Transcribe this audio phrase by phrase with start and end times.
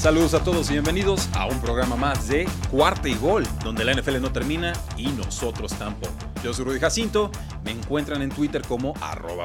[0.00, 3.92] Saludos a todos y bienvenidos a un programa más de Cuarta y Gol, donde la
[3.92, 6.29] NFL no termina y nosotros tampoco.
[6.42, 7.30] Yo soy Rudy Jacinto,
[7.64, 9.44] me encuentran en Twitter como arroba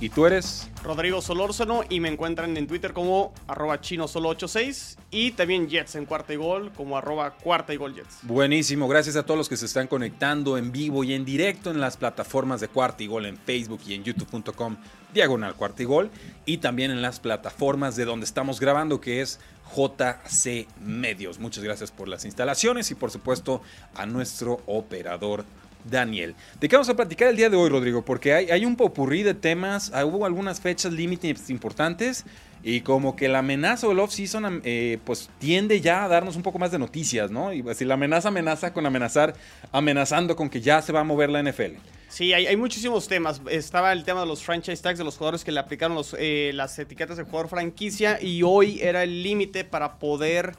[0.00, 0.68] y tú eres...
[0.82, 5.94] Rodrigo Solórzano y me encuentran en Twitter como arroba chino solo 86 y también Jets
[5.94, 8.18] en cuarta y gol como arroba cuarta y gol Jets.
[8.22, 11.80] Buenísimo, gracias a todos los que se están conectando en vivo y en directo en
[11.80, 14.76] las plataformas de cuarta y gol en Facebook y en youtube.com
[15.14, 16.10] diagonal cuarta y gol
[16.44, 19.38] y también en las plataformas de donde estamos grabando que es
[19.76, 21.38] JC Medios.
[21.38, 23.62] Muchas gracias por las instalaciones y por supuesto
[23.94, 25.44] a nuestro operador
[25.84, 26.34] Daniel.
[26.60, 28.04] ¿De qué vamos a platicar el día de hoy, Rodrigo?
[28.04, 32.24] Porque hay, hay un popurrí de temas, ah, hubo algunas fechas límites importantes
[32.64, 36.42] y como que la amenaza o el off-season eh, pues tiende ya a darnos un
[36.42, 37.52] poco más de noticias, ¿no?
[37.52, 39.34] Y si la amenaza amenaza con amenazar,
[39.70, 41.76] amenazando con que ya se va a mover la NFL.
[42.08, 43.42] Sí, hay, muchísimos temas.
[43.50, 46.78] Estaba el tema de los franchise tags de los jugadores que le aplicaron eh, las
[46.78, 50.54] etiquetas de jugador franquicia y hoy era el límite para poder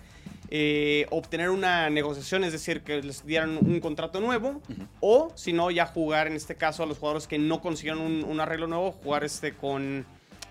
[0.49, 4.61] eh, obtener una negociación, es decir, que les dieran un contrato nuevo,
[4.99, 8.39] o si no, ya jugar en este caso a los jugadores que no consiguieron un,
[8.39, 10.05] arreglo nuevo, jugar este con...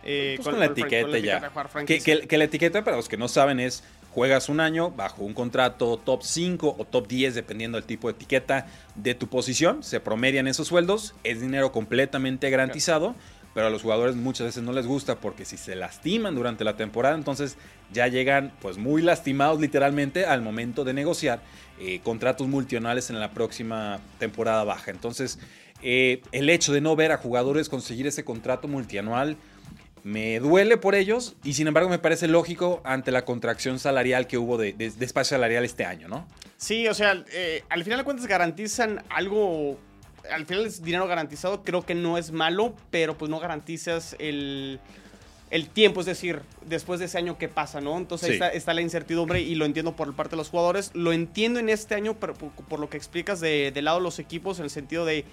[0.07, 1.51] Eh, pues con, la etiqueta ya.
[1.87, 5.97] que, la etiqueta, para los que no saben, es juegas un año bajo un contrato
[5.97, 9.83] top 5 o top 10, dependiendo del tipo de etiqueta de tu posición.
[9.83, 13.15] Se promedian esos sueldos, es dinero completamente garantizado
[13.55, 16.77] pero a los jugadores muchas veces no les gusta porque si se lastiman durante la
[16.77, 17.57] temporada, entonces
[17.93, 21.41] ya llegan pues muy lastimados literalmente al momento de negociar
[21.81, 24.91] eh, contratos multionales en la próxima temporada baja.
[24.91, 25.39] Entonces,
[25.83, 29.37] eh, el hecho de no ver a jugadores conseguir ese contrato multianual
[30.03, 34.37] me duele por ellos y sin embargo me parece lógico ante la contracción salarial que
[34.37, 36.27] hubo de, espacio salarial este año, ¿no?
[36.59, 39.79] Sí, o sea, eh, al final de cuentas garantizan algo
[40.31, 44.81] al final es dinero garantizado, creo que no es malo, pero pues no garantizas el,
[45.73, 47.97] tiempo, es decir, después de ese año qué pasa, ¿no?
[47.97, 51.61] Entonces ahí está, la incertidumbre y lo entiendo por parte de los jugadores, lo entiendo
[51.61, 54.65] en este año pero por, lo que explicas de, del lado de los equipos, en
[54.65, 55.25] el sentido de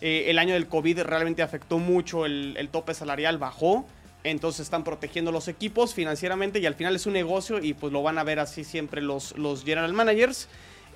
[0.00, 3.86] eh, el año del COVID realmente afectó mucho, el, tope salarial bajó,
[4.24, 8.02] entonces están protegiendo los equipos financieramente y al final es un negocio y pues lo
[8.02, 10.48] van a ver así siempre los, los general managers.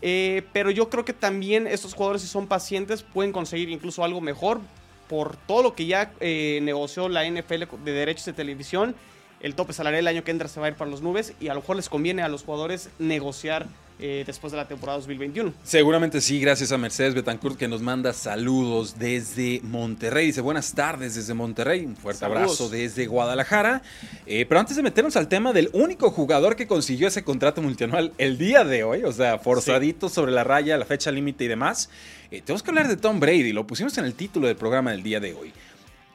[0.02, 4.20] Eh, pero yo creo que también estos jugadores, si son pacientes, pueden conseguir incluso algo
[4.20, 4.60] mejor
[5.08, 8.96] por todo lo que ya eh, negoció la NFL de derechos de televisión.
[9.40, 11.48] El tope salarial el año que entra se va a ir para los nubes y
[11.48, 13.66] a lo mejor les conviene a los jugadores negociar
[14.02, 15.54] eh, después de la temporada 2021.
[15.62, 20.26] Seguramente sí, gracias a Mercedes Betancourt que nos manda saludos desde Monterrey.
[20.26, 23.82] Dice buenas tardes desde Monterrey, un fuerte abrazo desde Guadalajara.
[24.26, 28.12] Eh, pero antes de meternos al tema del único jugador que consiguió ese contrato multianual
[28.18, 31.88] el día de hoy, o sea, forzadito sobre la raya, la fecha límite y demás,
[32.32, 35.04] eh, tenemos que hablar de Tom Brady, lo pusimos en el título del programa del
[35.04, 35.52] día de hoy.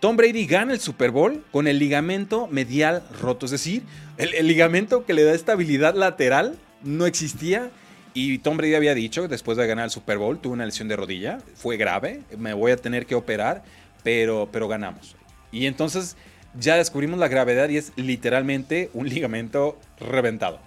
[0.02, 3.84] Tom Brady gana el Super Bowl con el ligamento medial roto, es decir,
[4.18, 7.72] el ligamento que le da estabilidad lateral no existía.
[8.14, 10.96] Y Tom Brady había dicho, después de ganar el Super Bowl, tuve una lesión de
[10.96, 13.64] rodilla, fue grave, me voy a tener que operar,
[14.04, 15.16] pero, pero ganamos.
[15.52, 16.18] Y entonces
[16.60, 20.60] ya descubrimos la gravedad y es literalmente un ligamento reventado.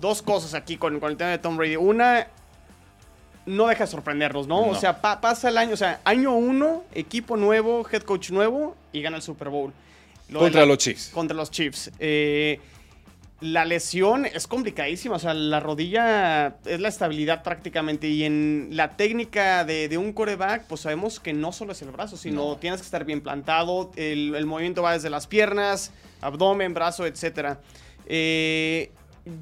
[0.00, 1.76] Dos cosas aquí con, con el tema de Tom Brady.
[1.76, 2.26] Una,
[3.46, 4.62] no deja de sorprendernos, ¿no?
[4.62, 9.02] O sea, pasa el año, o sea, año uno, equipo nuevo, head coach nuevo y
[9.02, 9.72] gana el Super Bowl.
[10.32, 11.10] contra los Chiefs.
[11.12, 11.90] Contra los Chiefs.
[11.98, 12.58] Eh,
[13.42, 18.96] la lesión es complicadísima, o sea, la rodilla es la estabilidad prácticamente y en la
[18.96, 22.84] técnica de, un coreback, pues sabemos que no solo es el brazo, sino tienes que
[22.84, 27.56] estar bien plantado, el, movimiento va desde las piernas, abdomen, brazo, etc.
[28.06, 28.90] Eh,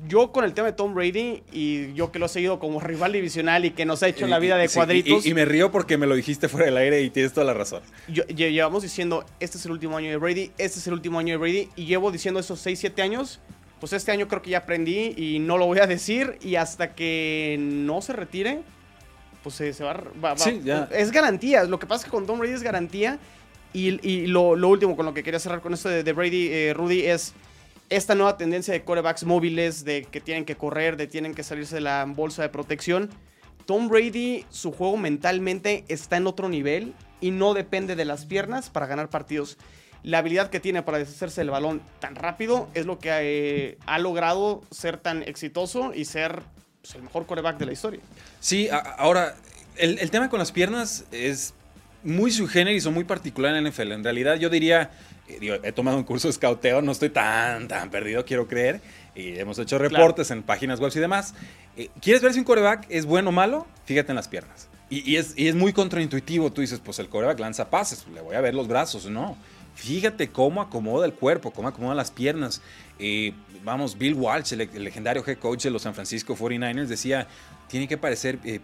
[0.08, 3.12] yo con el tema de Tom Brady y yo que lo he seguido como rival
[3.12, 5.26] divisional y que nos ha hecho la vida de cuadritos.
[5.26, 7.82] Y, me río porque me lo dijiste fuera del aire y tienes toda la razón.
[8.08, 11.36] llevamos diciendo, este es el último año de Brady, este es el último año de
[11.36, 13.40] Brady y llevo diciendo esos 6, 7 años
[13.80, 16.94] pues este año creo que ya aprendí y no lo voy a decir y hasta
[16.94, 18.60] que no se retire,
[19.42, 20.88] pues se, va, va, sí, ya.
[20.92, 23.18] Es garantía, lo que pasa es que con Tom Brady es garantía
[23.72, 27.34] y, lo, último con lo que quería cerrar con esto de, Brady, eh, Rudy, es
[27.88, 31.76] esta nueva tendencia de corebacks móviles, de que tienen que correr, de tienen que salirse
[31.76, 33.10] de la bolsa de protección.
[33.66, 38.70] Tom Brady, su juego mentalmente está en otro nivel y no depende de las piernas
[38.70, 39.58] para ganar partidos.
[40.02, 43.98] La habilidad que tiene para deshacerse del balón tan rápido es lo que eh, ha
[43.98, 46.42] logrado ser tan exitoso y ser
[46.80, 48.00] pues, el mejor coreback de la historia.
[48.40, 48.68] Sí,
[48.98, 49.36] ahora,
[49.76, 51.54] el, el, tema con las piernas es
[52.02, 53.92] muy su y son muy particular en la NFL.
[53.92, 54.90] En realidad, yo diría
[55.40, 58.80] he tomado un curso de scouteo, no estoy tan, tan perdido, quiero creer.
[59.14, 61.34] Y hemos hecho reportes en páginas web y demás.
[61.76, 63.66] Eh, ¿Quieres ver si un coreback es bueno o malo?
[63.84, 64.68] Fíjate en las piernas.
[64.88, 66.52] Y, es, y, es, muy contraintuitivo.
[66.52, 69.06] Tú dices, pues el coreback lanza pases, le voy a ver los brazos.
[69.06, 69.36] No.
[69.80, 72.60] Fíjate cómo acomoda el cuerpo, cómo acomoda las piernas.
[72.98, 73.32] Eh,
[73.64, 77.26] vamos, Bill Walsh, el, legendario head coach de los San Francisco 49ers, decía,
[77.66, 78.60] tiene que parecer eh,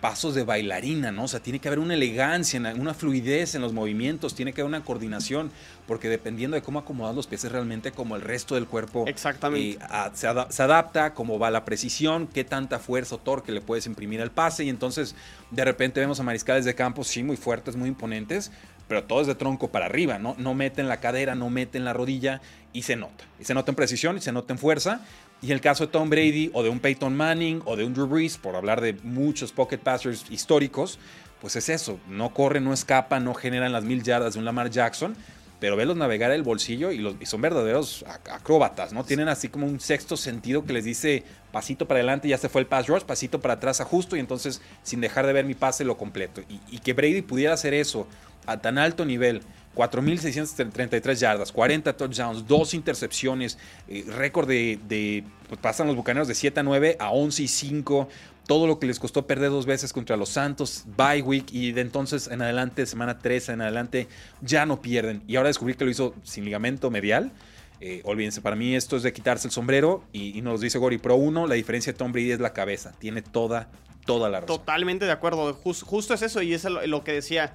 [0.00, 1.24] pasos de bailarina, ¿no?
[1.24, 4.68] O sea, tiene que haber una elegancia, una fluidez en los movimientos, tiene que haber
[4.68, 5.50] una coordinación,
[5.88, 9.78] porque dependiendo de cómo acomodas los pies es realmente como el resto del cuerpo Exactamente.
[9.80, 14.20] Eh, se, adapta, cómo va la precisión, qué tanta fuerza o torque le puedes imprimir
[14.20, 15.16] al pase, y entonces
[15.50, 18.52] de repente vemos a mariscales de campo, sí, muy fuertes, muy imponentes,
[18.88, 20.34] pero todo es de tronco para arriba, ¿no?
[20.38, 22.40] No meten la cadera, no meten la rodilla,
[22.72, 23.24] y se nota.
[23.38, 25.02] Y se nota en precisión y se nota en fuerza,
[25.40, 28.06] y el caso de Tom Brady o de un Peyton Manning o de un Drew
[28.06, 30.98] Brees, por hablar de muchos pocket passers históricos,
[31.40, 34.70] pues es eso, no corre, no escapa, no generan las mil yardas de un Lamar
[34.70, 35.16] Jackson,
[35.62, 39.04] pero velos navegar el bolsillo y, los, son verdaderos acróbatas, ¿no?
[39.04, 41.22] Tienen así como un sexto sentido que les dice
[41.52, 44.60] pasito para adelante, ya se fue el pass rush, pasito para atrás ajusto y entonces
[44.82, 46.40] sin dejar de ver mi pase lo completo.
[46.48, 48.08] Y, y que Brady pudiera hacer eso
[48.44, 49.42] a tan alto nivel
[49.74, 53.58] 4.633 yardas, 40 touchdowns, dos intercepciones,
[53.88, 58.08] eh, récord de, pues, pasan los Bucaneros de 7 a 9 a 11 y 5,
[58.46, 61.80] todo lo que les costó perder dos veces contra los Santos, bye week y de
[61.80, 64.08] entonces en adelante, semana 3 en adelante,
[64.40, 65.22] ya no pierden.
[65.26, 67.32] Y ahora descubrí que lo hizo sin ligamento medial.
[67.80, 71.16] Eh, olvídense, para mí esto es de quitarse el sombrero y, nos dice Gori Pro
[71.16, 73.70] 1, la diferencia de Tom Brady es la cabeza, tiene toda,
[74.06, 74.58] toda la razón.
[74.58, 77.54] Totalmente de acuerdo, justo es eso y es lo que decía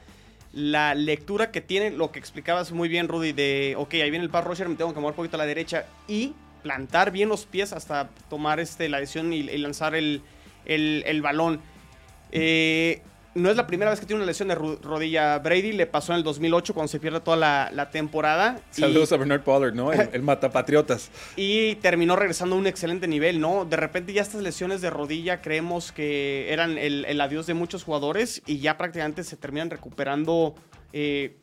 [0.54, 4.30] la lectura que tiene, lo que explicabas muy bien, Rudy, de, ok, ahí viene el
[4.30, 7.46] pass rusher, me tengo que mover un poquito a la derecha y plantar bien los
[7.46, 10.22] pies hasta tomar este, la decisión y, lanzar el,
[10.68, 11.62] el balón.
[12.32, 13.02] Eh,
[13.38, 15.38] no es la primera vez que tiene una lesión de rodilla.
[15.38, 17.38] Brady le pasó en el 2008 cuando se pierde toda
[17.72, 18.60] la, temporada.
[18.72, 19.92] Saludos a Bernard Pollard, ¿no?
[19.94, 21.12] El, mata patriotas.
[21.36, 23.66] Y terminó regresando a un excelente nivel, ¿no?
[23.66, 28.42] De repente ya estas lesiones de rodilla creemos que eran el, adiós de muchos jugadores
[28.48, 30.56] y ya prácticamente se terminan recuperando
[30.94, 31.38] eh,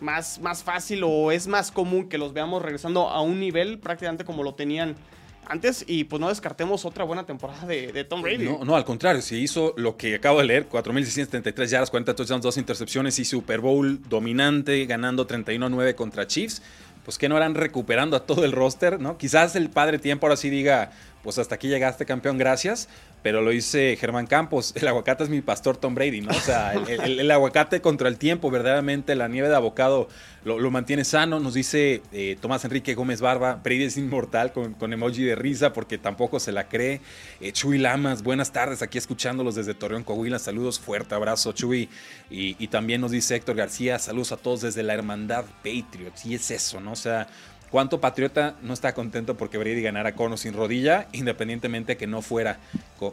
[0.00, 4.24] más, más fácil o es más común que los veamos regresando a un nivel prácticamente
[4.24, 4.96] como lo tenían
[5.46, 8.44] antes y pues no descartemos otra buena temporada de, Tom Brady.
[8.44, 12.42] No, no, al contrario, si hizo lo que acabo de leer, 4.673 yardas, 40 touchdowns,
[12.42, 16.62] dos intercepciones y Super Bowl dominante, ganando 31-9 contra Chiefs,
[17.04, 19.18] pues que no eran recuperando a todo el roster, ¿no?
[19.18, 20.92] Quizás el padre tiempo ahora sí diga,
[21.24, 22.88] pues hasta aquí llegaste campeón, gracias,
[23.22, 26.30] pero lo dice Germán Campos, el aguacate es mi pastor Tom Brady, ¿no?
[26.30, 30.08] O sea, el, aguacate contra el tiempo, verdaderamente la nieve de abocado
[30.44, 35.24] lo, mantiene sano, nos dice eh, Tomás Enrique Gómez Barba, Brady es inmortal con, emoji
[35.24, 37.00] de risa porque tampoco se la cree.
[37.40, 41.88] Eh, Chuy Lamas, buenas tardes, aquí escuchándolos desde Torreón, Coahuila, saludos, fuerte abrazo Chuy.
[42.30, 46.34] Y, y también nos dice Héctor García, saludos a todos desde la Hermandad Patriots, y
[46.34, 46.92] es eso, ¿no?
[46.92, 47.26] O sea,
[47.74, 52.22] ¿Cuánto patriota no está contento porque Brady ganara con o sin rodilla, independientemente que no
[52.22, 52.60] fuera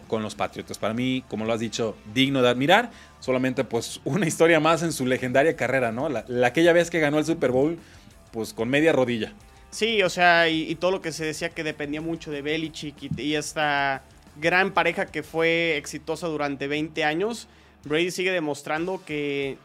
[0.07, 0.77] con, los Patriotas?
[0.77, 2.91] Para mí, como lo has dicho, digno de admirar.
[3.21, 6.09] Solamente pues una historia más en su legendaria carrera, ¿no?
[6.09, 7.79] La, aquella vez que ganó el Super Bowl,
[8.31, 9.33] pues con media rodilla.
[9.71, 13.19] Sí, o sea, y, todo lo que se decía que dependía mucho de Belichick y,
[13.19, 14.03] y esta
[14.39, 17.47] gran pareja que fue exitosa durante 20 años,
[17.83, 19.57] Brady sigue demostrando que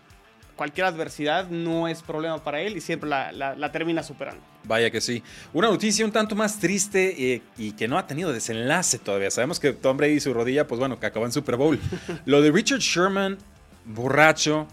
[0.56, 4.42] cualquier adversidad no es problema para él y siempre la, termina superando.
[4.64, 5.22] Vaya que sí.
[5.52, 9.30] Una noticia un tanto más triste eh, y que no ha tenido desenlace todavía.
[9.30, 11.78] Sabemos que Tom Brady y su rodilla, pues bueno, que acabó en Super Bowl.
[12.25, 13.38] Lo de Richard Sherman,
[13.84, 14.66] borracho,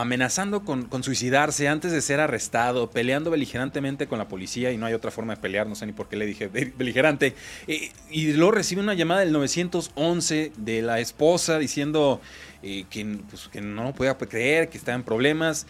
[0.00, 4.94] amenazando con, suicidarse antes de ser arrestado, peleando beligerantemente con la policía y no hay
[4.94, 7.34] otra forma de pelear, no sé ni por qué le dije beligerante.
[7.66, 12.20] Eh, y luego recibe una llamada del 911 de la esposa diciendo
[12.62, 15.66] eh, que, pues, que, no podía creer, que está en problemas.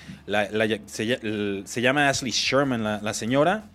[0.86, 3.70] se, llama Ashley Sherman, la, señora.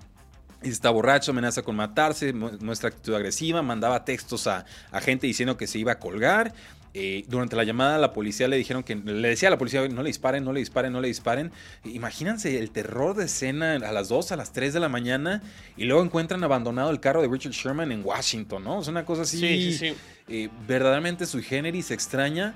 [0.61, 4.65] Y está borracho, amenaza con matarse, muestra actitud agresiva, mandaba textos a
[5.01, 6.53] gente diciendo que se iba a colgar.
[6.95, 10.03] Eh, durante la llamada la policía le dijeron que le decía a la policía no
[10.03, 11.51] le disparen, no le disparen, no le disparen.
[11.85, 15.41] Imagínense el terror de escena a las 2, a las 3 de la mañana
[15.75, 18.81] y luego encuentran abandonado el carro de Richard Sherman en Washington, ¿no?
[18.81, 19.95] Es una cosa así sí, sí,
[20.27, 22.53] eh, verdaderamente sui generis extraña.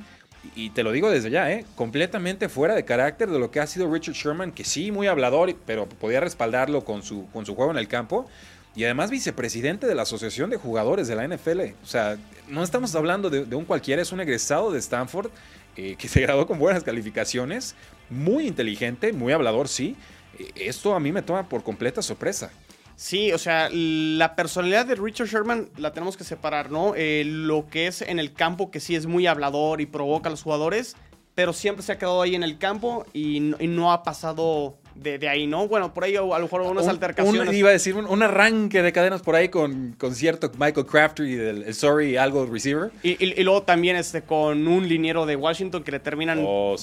[0.56, 1.66] Y te lo digo desde ya, ¿eh?
[1.76, 5.54] completamente fuera de carácter de lo que ha sido Richard Sherman, que sí, muy hablador,
[5.66, 8.30] pero podía respaldarlo con su, con su juego en el campo.
[8.78, 11.62] Y además vicepresidente de la Asociación de Jugadores de la NFL.
[11.82, 12.18] O sea,
[12.48, 15.32] no estamos hablando de, un cualquiera, es un egresado de Stanford
[15.76, 17.76] eh, que se graduó con buenas calificaciones,
[18.12, 19.96] muy inteligente, muy hablador, sí.
[20.38, 22.52] Eh, esto a mí me toma por completa sorpresa.
[22.96, 26.94] Sí, o sea, la personalidad de Richard Sherman la tenemos que separar, ¿no?
[26.96, 30.32] Eh, lo que es en el campo, que sí es muy hablador y provoca a
[30.32, 30.96] los jugadores,
[31.34, 35.48] pero siempre se ha quedado ahí en el campo y no, ha pasado de, ahí,
[35.48, 35.68] ¿no?
[35.68, 37.54] Bueno, por ahí a lo mejor unas altercaciones.
[37.54, 41.36] iba a decir un, arranque de cadenas por ahí con, con cierto Michael Crafter y
[41.36, 42.92] el, Sorry algo receiver.
[43.04, 46.76] Y, luego también este, con un liniero de Washington que le terminan oh,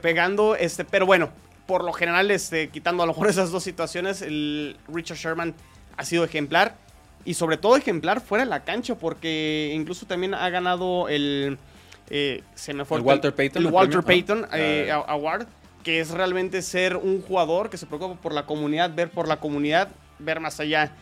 [0.00, 1.30] pegando, este, pero bueno,
[1.66, 5.54] por lo general, este, quitando a lo mejor esas dos situaciones, el Richard Sherman
[5.96, 6.74] ha sido ejemplar.
[7.24, 11.58] Y sobre todo ejemplar fuera de la cancha, porque incluso también ha ganado el.
[12.08, 13.62] Eh, se me fue el Walter Payton.
[13.62, 15.04] El Walter Payton eh, ah.
[15.06, 15.46] Award,
[15.82, 19.40] que es realmente ser un jugador que se preocupa por la comunidad, ver por la
[19.40, 20.92] comunidad, ver más allá.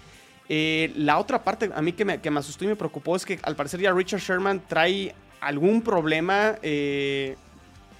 [0.49, 3.27] Eh, la otra parte a mí que me, que me asustó y me preocupó es
[3.27, 6.57] que al parecer ya Richard Sherman trae algún problema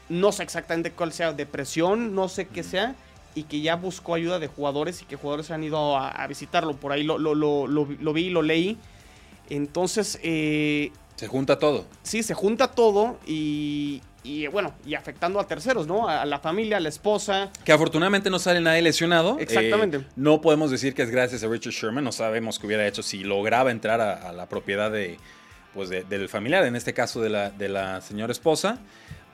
[0.09, 2.95] no sé exactamente cuál sea, depresión, no sé qué sea,
[3.35, 6.75] y que ya buscó ayuda de jugadores y que jugadores han ido a, visitarlo.
[6.77, 8.79] Por ahí lo, lo, lo, lo, vi y lo leí.
[9.49, 10.19] Entonces...
[10.23, 11.85] Eh, se junta todo.
[12.03, 16.09] Sí, se junta todo y, y bueno, y afectando a terceros, ¿no?
[16.09, 17.51] A la familia, a la esposa.
[17.65, 19.39] Que afortunadamente no sale nadie lesionado.
[19.39, 19.99] Exactamente.
[19.99, 23.03] Eh, no podemos decir que es gracias a Richard Sherman, no sabemos qué hubiera hecho
[23.03, 25.19] si lograba entrar a, la propiedad de,
[25.75, 28.79] pues del familiar, en este caso de la, de la señora esposa.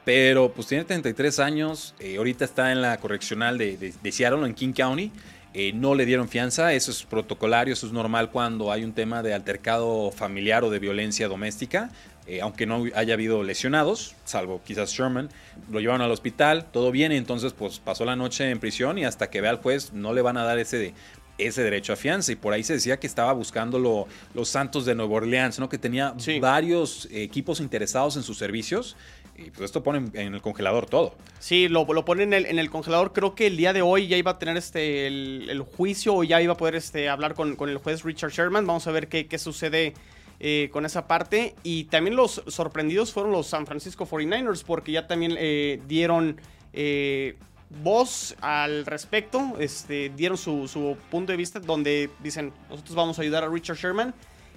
[0.05, 4.55] Pero pues tiene 33 años, eh, ahorita está en la correccional de, de, Seattle, en
[4.55, 5.11] King County.
[5.55, 9.23] Eh, no le dieron fianza, eso es protocolario, eso es normal cuando hay un tema
[9.23, 11.91] de altercado familiar o de violencia doméstica.
[12.27, 15.29] Eh, aunque no haya habido lesionados, salvo quizás Sherman,
[15.71, 19.05] lo llevaron al hospital, todo bien, y entonces pues pasó la noche en prisión y
[19.05, 20.95] hasta que vea al juez no le van a dar ese,
[21.37, 22.33] ese derecho a fianza.
[22.33, 25.69] Y por ahí se decía que estaba buscando los Santos de Nueva Orleans, ¿no?
[25.69, 28.97] que tenía varios equipos interesados en sus servicios
[29.37, 31.15] y pues esto pone en el congelador todo.
[31.41, 33.13] Sí, lo, lo pone en el, en el, congelador.
[33.13, 36.41] Creo que el día de hoy ya iba a tener este el, juicio o ya
[36.41, 38.67] iba a poder este, hablar con, el juez Richard Sherman.
[38.67, 39.95] Vamos a ver qué, sucede
[40.41, 41.55] eh, con esa parte.
[41.63, 46.41] Y también los sorprendidos fueron los San Francisco 49ers porque ya también eh, dieron
[46.73, 47.37] eh,
[47.83, 49.55] voz al respecto.
[49.59, 53.77] Este, dieron su, su punto de vista donde dicen, nosotros vamos a ayudar a Richard
[53.77, 54.15] Sherman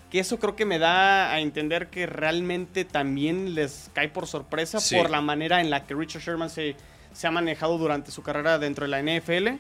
[0.10, 4.80] que eso creo que me da a entender que realmente también les cae por sorpresa
[4.96, 6.78] por la manera en la que Richard Sherman se,
[7.12, 9.60] se ha manejado durante su carrera dentro de la NFL.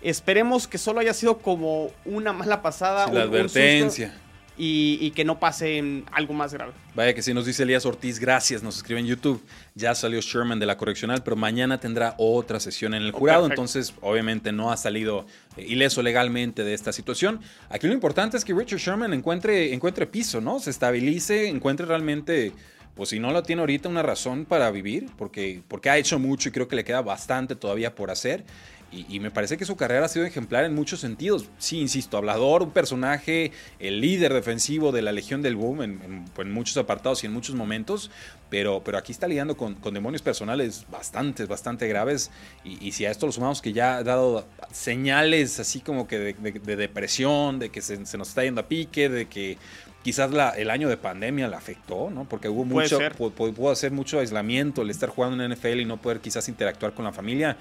[0.00, 3.12] Esperemos que solo haya sido como una mala pasada.
[3.12, 4.14] la advertencia
[4.58, 6.72] y, que no pase algo más grave.
[6.94, 9.40] Vaya que si nos dice Elías Ortiz, gracias, nos escribe en YouTube.
[9.74, 13.94] Ya salió Sherman de la correccional, pero mañana tendrá otra sesión en el jurado, entonces
[14.00, 17.40] obviamente no ha salido eh, ileso legalmente de esta situación.
[17.70, 20.58] Aquí lo importante es que Richard Sherman encuentre, encuentre piso, ¿no?
[20.58, 22.52] Se estabilice, encuentre realmente
[22.98, 26.48] pues si no lo tiene ahorita una razón para vivir, porque, porque ha hecho mucho
[26.48, 28.44] y creo que le queda bastante todavía por hacer.
[28.90, 31.50] Y, me parece que su carrera ha sido ejemplar en muchos sentidos.
[31.58, 36.74] Sí, insisto, hablador, un personaje, el líder defensivo de la Legión del Boom en, muchos
[36.78, 38.10] apartados y en muchos momentos,
[38.48, 42.30] pero, pero aquí está lidiando con, demonios personales bastante, bastante graves.
[42.64, 46.76] Y, si a esto lo sumamos que ya ha dado señales así como que de,
[46.76, 49.58] depresión, de que se, nos está yendo a pique, de que
[50.02, 52.26] quizás el año de pandemia le afectó, ¿no?
[52.26, 56.20] Porque hubo mucho, pudo hacer mucho aislamiento el estar jugando en NFL y no poder
[56.20, 57.58] quizás interactuar con la familia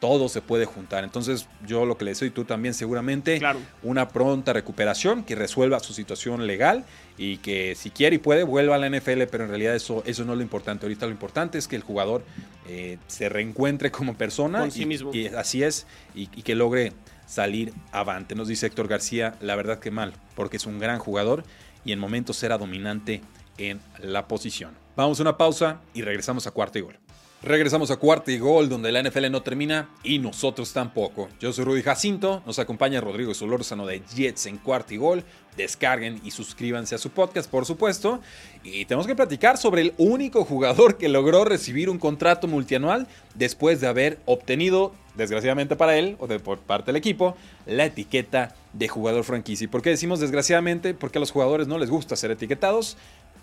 [0.00, 1.04] todo se puede juntar.
[1.04, 3.40] Entonces, yo lo que le deseo y tú también seguramente,
[3.82, 6.84] una pronta recuperación que resuelva su situación legal
[7.16, 10.24] y que si quiere y puede vuelva a la NFL, pero en realidad eso, eso
[10.24, 10.86] no es lo importante.
[10.86, 12.24] Ahorita lo importante es que el jugador
[12.68, 15.10] eh, se reencuentre como persona sí mismo.
[15.14, 16.92] y, así es y, que logre
[17.26, 18.34] salir avante.
[18.34, 21.44] Nos dice Héctor García, la verdad que mal, porque es un gran jugador
[21.84, 23.22] y en momentos será dominante
[23.56, 24.72] en la posición.
[24.94, 26.98] Vamos a una pausa y regresamos a cuarto y gol.
[27.46, 31.28] Regresamos a cuarto y gol, donde la NFL no termina y nosotros tampoco.
[31.38, 35.22] Yo soy Rudy Jacinto, nos acompaña Rodrigo Solórzano de Jets en cuarto y gol.
[35.56, 38.20] Descarguen y suscríbanse a su podcast, por supuesto.
[38.64, 43.80] Y tenemos que platicar sobre el único jugador que logró recibir un contrato multianual después
[43.80, 48.88] de haber obtenido, desgraciadamente para él, o de por parte del equipo, la etiqueta de
[48.88, 49.66] jugador franquicia.
[49.66, 50.94] ¿Y por qué decimos desgraciadamente?
[50.94, 52.96] Porque a los jugadores no les gusta ser etiquetados.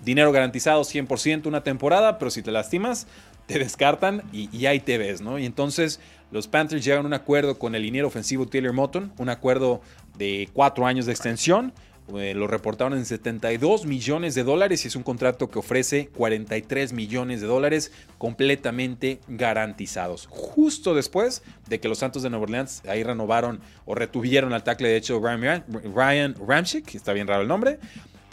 [0.03, 3.07] Dinero garantizado 100% una temporada, pero si te lastimas,
[3.45, 5.37] te descartan y, ahí te ves, ¿no?
[5.37, 5.99] Y entonces
[6.31, 9.81] los Panthers llegan a un acuerdo con el liniero ofensivo Taylor Moton, un acuerdo
[10.17, 11.73] de cuatro años de extensión,
[12.15, 16.91] eh, lo reportaron en 72 millones de dólares y es un contrato que ofrece 43
[16.91, 20.27] millones de dólares completamente garantizados.
[20.29, 24.89] Justo después de que los Santos de Nueva Orleans ahí renovaron o retuvieron al tackle
[24.89, 25.63] de hecho Ryan,
[25.95, 27.79] Ryan Ramchick, está bien raro el nombre,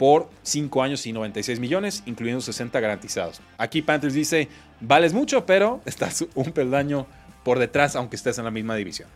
[0.01, 3.39] por 5 años y 96 millones, incluyendo 60 garantizados.
[3.59, 4.47] Aquí Panthers dice,
[4.79, 7.05] vales mucho, pero estás un peldaño
[7.43, 9.07] por detrás, aunque estés en la misma división.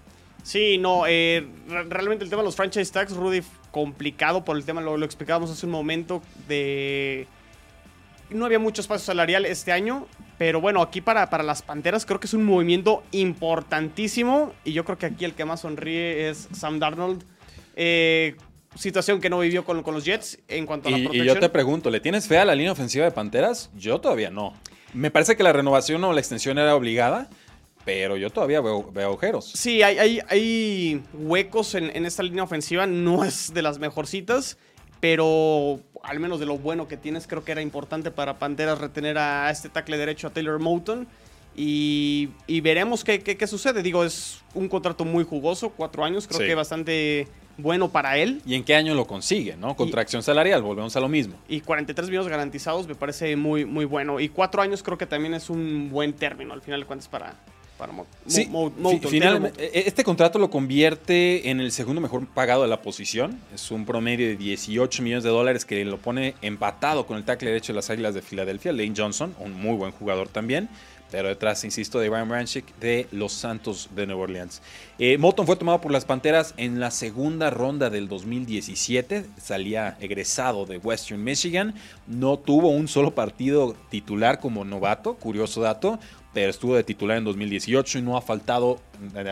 [0.43, 1.47] Sí, no, eh,
[1.89, 5.49] realmente el tema de los franchise tags, Rudy, complicado por el tema, lo, lo explicábamos
[5.49, 7.25] hace un momento, de...
[8.29, 10.05] No había mucho espacio salarial este año,
[10.37, 14.85] pero bueno, aquí para, para las Panteras creo que es un movimiento importantísimo y yo
[14.85, 17.23] creo que aquí el que más sonríe es Sam Darnold.
[17.75, 18.35] Eh,
[18.75, 21.25] situación que no vivió con, con, los Jets en cuanto a la protección.
[21.25, 23.69] Y yo te pregunto, ¿le tienes fe a la línea ofensiva de Panteras?
[23.75, 24.53] Yo todavía no.
[24.93, 27.29] Me parece que la renovación o la extensión era obligada,
[27.83, 29.51] pero yo todavía veo, veo agujeros.
[29.53, 32.87] Sí, hay, hay, hay huecos en, en, esta línea ofensiva.
[32.87, 34.57] No es de las mejorcitas,
[34.99, 39.17] pero al menos de lo bueno que tienes, creo que era importante para Panteras retener
[39.17, 41.07] a este tackle derecho, a Taylor Moulton.
[41.55, 43.81] Y, y veremos qué, qué, qué, sucede.
[43.81, 46.47] Digo, es un contrato muy jugoso, cuatro años, creo sí.
[46.47, 48.41] que bastante bueno para él.
[48.45, 49.75] ¿Y en qué año lo consigue, no?
[49.75, 51.35] Contracción y, salarial, volvemos a lo mismo.
[51.47, 54.19] Y 43 millones garantizados me parece muy, muy bueno.
[54.19, 57.35] Y cuatro años creo que también es un buen término, al final de cuentas, para,
[57.77, 58.71] para Mo sí, Mo
[59.07, 63.39] finalmente, este contrato lo convierte en el segundo mejor pagado de la posición.
[63.53, 67.49] Es un promedio de 18 millones de dólares que lo pone empatado con el tackle
[67.49, 70.69] derecho de las Águilas de Filadelfia, Lane Johnson, un muy buen jugador también.
[71.15, 74.61] Pero detrás, insisto, de Ryan Branchick de los Santos de Nueva Orleans.
[74.99, 79.23] Eh, Moulton fue tomado por las Panteras en la segunda ronda del 2017.
[79.41, 81.73] Salía egresado de Western Michigan.
[82.05, 85.99] No tuvo un solo partido titular como novato, curioso dato
[86.33, 88.81] pero estuvo de titular en 2018 y no ha faltado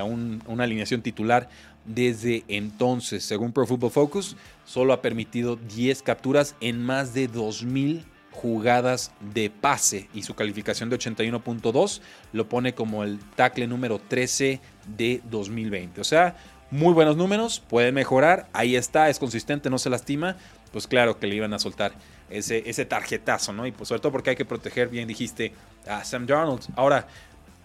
[0.06, 1.50] un, una alineación titular
[1.84, 3.26] desde entonces.
[3.26, 9.50] Según Pro Football Focus, solo ha permitido 10 capturas en más de 2.000 jugadas de
[9.50, 12.02] pase y su calificación de 81.2
[12.34, 14.60] lo pone como el tackle número 13
[14.98, 16.02] de 2020.
[16.02, 16.36] O sea,
[16.72, 20.36] muy buenos números, puede mejorar, ahí está, es consistente, no se lastima,
[20.72, 21.94] pues claro que le iban a soltar
[22.30, 23.68] ese, ese tarjetazo, ¿no?
[23.68, 25.54] Y pues sobre todo porque hay que proteger, bien dijiste,
[25.88, 26.64] a Sam Darnold.
[26.76, 27.08] Ahora,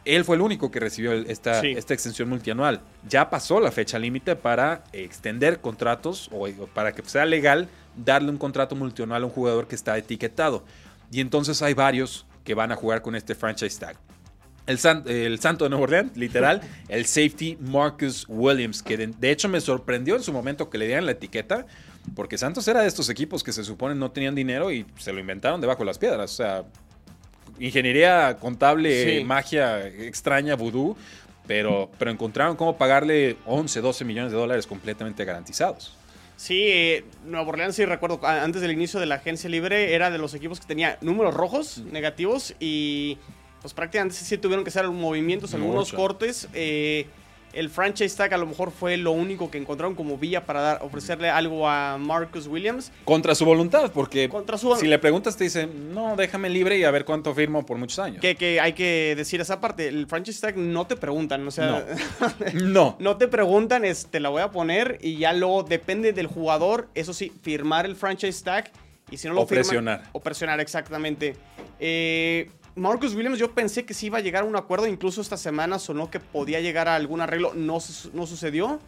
[0.05, 1.75] él fue el único que recibió esta, sí.
[1.77, 2.81] esta extensión multianual.
[3.09, 7.69] Ya pasó la fecha límite para extender contratos o para que sea legal
[8.05, 10.65] darle un contrato multianual a un jugador que está etiquetado.
[11.11, 13.97] Y entonces hay varios que van a jugar con este franchise tag.
[14.67, 19.31] El, san, el santo de Nueva Orleans, literal, el safety Marcus Williams, que de, de,
[19.31, 21.67] hecho me sorprendió en su momento que le dieran la etiqueta,
[22.15, 25.21] porque Santos era de estos equipos que se supone no tenían dinero y se lo
[25.21, 26.33] inventaron debajo de las piedras.
[26.33, 26.65] O sea,
[27.59, 29.25] ingeniería contable, sí.
[29.25, 30.97] magia extraña, vudú,
[31.47, 35.95] pero, pero encontraron cómo pagarle 11, 12 millones de dólares completamente garantizados.
[36.39, 40.19] Sí, eh, Nueva Orleans, sí recuerdo, antes del inicio de la agencia libre, era de
[40.19, 43.19] los equipos que tenía números rojos, negativos, y
[43.61, 45.97] pues prácticamente sí tuvieron que hacer movimientos, algunos Mucho.
[45.97, 46.49] cortes.
[46.55, 47.07] Eh,
[47.59, 50.79] el franchise tag a lo mejor fue lo único que encontraron como vía para dar,
[50.83, 52.93] ofrecerle algo a Marcus Williams.
[53.05, 54.77] Contra su voluntad, porque Contra su...
[54.77, 57.99] si le preguntas te dicen, no, déjame libre y a ver cuánto firmo por muchos
[57.99, 58.21] años.
[58.21, 61.85] Que, que hay que decir esa parte, el franchise tag no te preguntan, o sea...
[62.53, 62.53] No.
[62.55, 62.97] no.
[63.01, 66.89] no te preguntan, es, te la voy a poner y ya luego depende del jugador,
[66.95, 68.71] eso sí, firmar el franchise tag
[69.11, 70.03] y si no lo o firman, presionar.
[70.13, 71.35] O presionar, exactamente.
[71.81, 75.37] Eh, Marcus Williams yo pensé que sí iba a llegar a un acuerdo, incluso esta
[75.37, 77.79] semana sonó que podía llegar a algún arreglo, no,
[78.13, 78.81] no sucedió.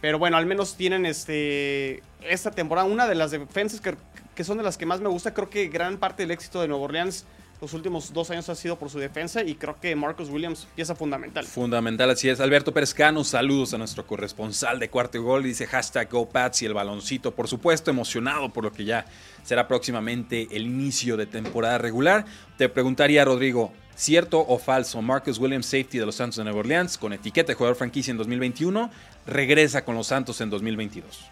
[0.00, 3.96] Pero bueno, al menos tienen este esta temporada una de las defensas que,
[4.34, 5.32] que, son de las que más me gusta.
[5.32, 7.24] Creo que gran parte del éxito de Nueva Orleans
[7.62, 10.96] los últimos dos años ha sido por su defensa y creo que Marcus Williams pieza
[10.96, 11.46] fundamental.
[11.46, 12.40] Fundamental, así es.
[12.40, 15.44] Alberto Pérez Cano, saludos a nuestro corresponsal de Cuarto y Gol.
[15.44, 19.06] Dice hashtag GoPats y el baloncito, por supuesto, emocionado por lo que ya
[19.44, 22.24] será próximamente el inicio de temporada regular.
[22.58, 25.00] Te preguntaría, Rodrigo, ¿cierto o falso?
[25.00, 28.16] Marcus Williams, safety de los Santos de Nueva Orleans, con etiqueta de jugador franquicia en
[28.16, 28.90] 2021,
[29.24, 31.30] regresa con los Santos en 2022.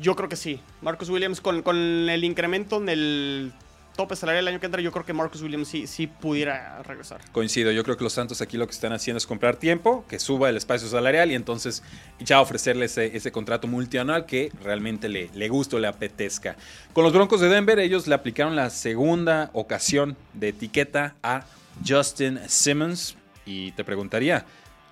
[0.00, 0.58] Yo creo que sí.
[0.80, 3.52] Marcus Williams con, con el incremento en el
[3.96, 7.20] tope salarial el año que entra, yo creo que Marcus Williams sí, sí pudiera regresar.
[7.32, 10.18] Coincido, yo creo que los Santos aquí lo que están haciendo es comprar tiempo, que
[10.18, 11.82] suba el espacio salarial y entonces
[12.18, 16.56] ya ofrecerle ese, ese contrato multianual que realmente le, le guste o le apetezca.
[16.92, 21.44] Con los Broncos de Denver, ellos le aplicaron la segunda ocasión de etiqueta a
[21.86, 24.46] Justin Simmons y te preguntaría,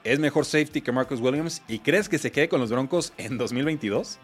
[0.05, 3.39] ¿es mejor safety que Marcus Williams y crees que se quede con los Broncos en
[3.39, 4.19] 2022?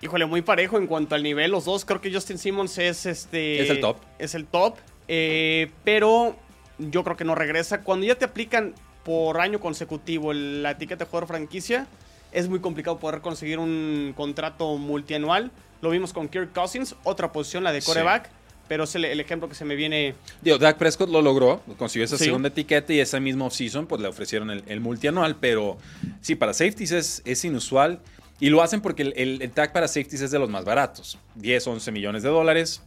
[0.00, 1.50] Híjole, muy parejo en cuanto al nivel.
[1.50, 3.62] Los dos, creo que Justin Simmons es este.
[3.62, 3.96] Es el top.
[4.18, 4.76] Es el top.
[5.08, 6.36] Eh, pero
[6.78, 7.82] yo creo que no regresa.
[7.82, 11.86] Cuando ya te aplican por año consecutivo la etiqueta de jugador franquicia,
[12.32, 15.50] es muy complicado poder conseguir un contrato multianual.
[15.80, 18.30] Lo vimos con Kirk Cousins, otra posición, la de coreback.
[18.68, 20.16] Pero es el, ejemplo que se me viene.
[20.42, 24.08] Digo, Dak Prescott lo logró, consiguió esa segunda etiqueta y esa misma offseason pues le
[24.08, 25.36] ofrecieron el, multianual.
[25.36, 25.78] Pero
[26.20, 28.00] sí, para safeties es, es inusual.
[28.38, 31.18] Y lo hacen porque el, el, tag para safeties es de los más baratos.
[31.36, 32.82] 10, 11 millones de dólares.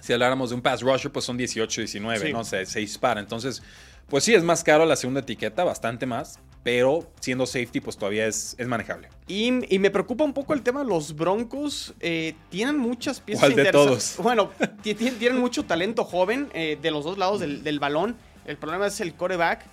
[0.00, 3.20] Si habláramos de un pass rusher, pues son 18, 19, no sé, se dispara.
[3.20, 3.62] Entonces,
[4.08, 8.26] pues sí, es más caro la segunda etiqueta, bastante más pero siendo safety, pues todavía
[8.26, 9.08] es, es manejable.
[9.26, 13.72] Y, me preocupa un poco el tema, los Broncos eh, tienen muchas piezas ¿Cuál de
[13.72, 14.16] todos?
[14.22, 14.50] Bueno,
[14.82, 18.16] tienen mucho talento joven eh, de los dos lados del, balón.
[18.46, 19.64] El problema es el coreback.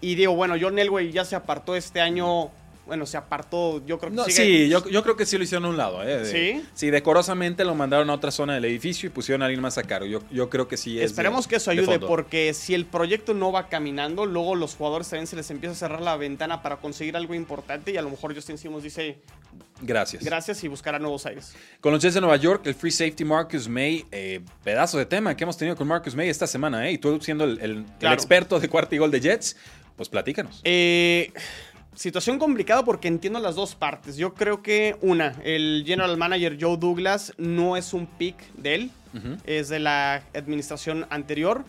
[0.00, 2.50] Y digo, bueno, John Elway ya se apartó este año
[2.86, 5.76] bueno, se apartó, yo creo que Sí, yo, creo que sí lo hicieron a un
[5.76, 6.02] lado.
[6.04, 6.24] ¿eh?
[6.24, 6.64] sí.
[6.72, 9.82] Sí, decorosamente lo mandaron a otra zona del edificio y pusieron a alguien más a
[9.82, 10.06] cargo.
[10.06, 10.98] Yo, yo creo que sí.
[10.98, 15.08] Es Esperemos que eso ayude, porque si el proyecto no va caminando, luego los jugadores
[15.08, 18.10] también se les empieza a cerrar la ventana para conseguir algo importante y a lo
[18.10, 19.18] mejor Justin Simmons dice.
[19.80, 20.22] Gracias.
[20.24, 21.54] Gracias y buscará nuevos aires.
[21.80, 25.36] Con los Jets de Nueva York, el free safety Marcus May, eh, pedazo de tema
[25.36, 26.92] que hemos tenido con Marcus May esta semana, ¿eh?
[26.92, 29.56] Y tú siendo el, el experto de cuarto y gol de Jets,
[29.96, 30.60] pues platícanos.
[30.62, 31.32] Eh
[31.96, 34.16] situación complicada porque entiendo las dos partes.
[34.16, 38.90] Yo creo que, una, el general manager Joe Douglas no es un pick de él,
[39.44, 41.64] es de la administración anterior.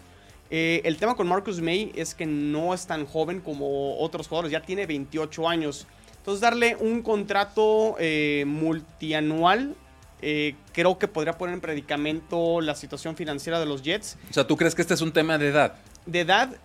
[0.50, 4.52] Eh, el tema con Marcus May es que no es tan joven como otros jugadores,
[4.52, 5.88] ya tiene 28 años.
[6.18, 9.76] Entonces, darle un contrato eh, multianual
[10.22, 14.18] eh, creo que podría poner en predicamento la situación financiera de los Jets.
[14.30, 15.76] O sea, ¿tú crees que este es un tema de edad?
[16.06, 16.56] De edad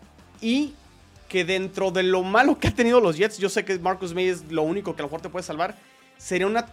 [0.41, 0.73] y
[1.33, 4.29] que dentro de lo malo que ha tenido los Jets, yo sé que Marcus May
[4.29, 5.79] es lo único que a lo mejor te puede salvar,
[6.19, 6.67] sería una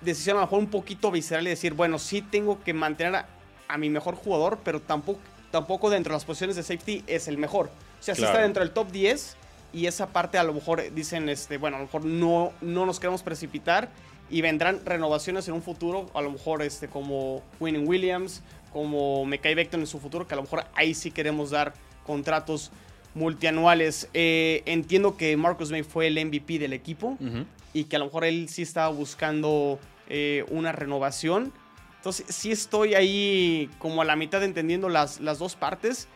[0.00, 3.24] decisión a lo mejor un poquito visceral y decir, bueno, sí tengo que mantener
[3.68, 5.20] a, mi mejor jugador, pero tampoco,
[5.52, 7.66] tampoco dentro de las posiciones de safety es el mejor.
[7.66, 9.36] O sea, si está dentro del top 10
[9.72, 12.98] y esa parte a lo mejor dicen, este, bueno, a lo mejor no, no nos
[12.98, 13.88] queremos precipitar
[14.28, 19.54] y vendrán renovaciones en un futuro, a lo mejor este, como Winning Williams, como Mekai
[19.54, 21.72] Becton en su futuro, que a lo mejor ahí sí queremos dar
[22.04, 22.72] contratos
[23.14, 24.08] multianuales.
[24.14, 27.18] Eh, entiendo que Marcus May fue el MVP del equipo
[27.72, 31.52] y que a lo mejor él sí estaba buscando eh, una renovación.
[31.96, 36.08] Entonces, sí estoy ahí como a la mitad entendiendo las, las dos partes.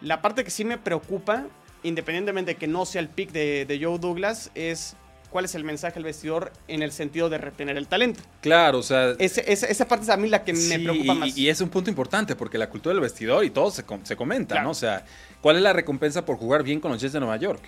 [0.00, 1.46] La parte que sí me preocupa,
[1.82, 4.96] independientemente de que no sea el pick de, Joe Douglas, es
[5.30, 8.22] cuál es el mensaje al vestidor en el sentido de retener el talento.
[8.40, 9.10] Claro, o sea...
[9.18, 11.36] esa parte es a mí la que me preocupa más.
[11.36, 14.62] Y, es un punto importante porque la cultura del vestidor y todo se, se comenta,
[14.62, 14.70] ¿no?
[14.70, 15.04] O sea,
[15.44, 17.60] ¿Cuál es la recompensa por jugar bien con los Jets de Nueva York?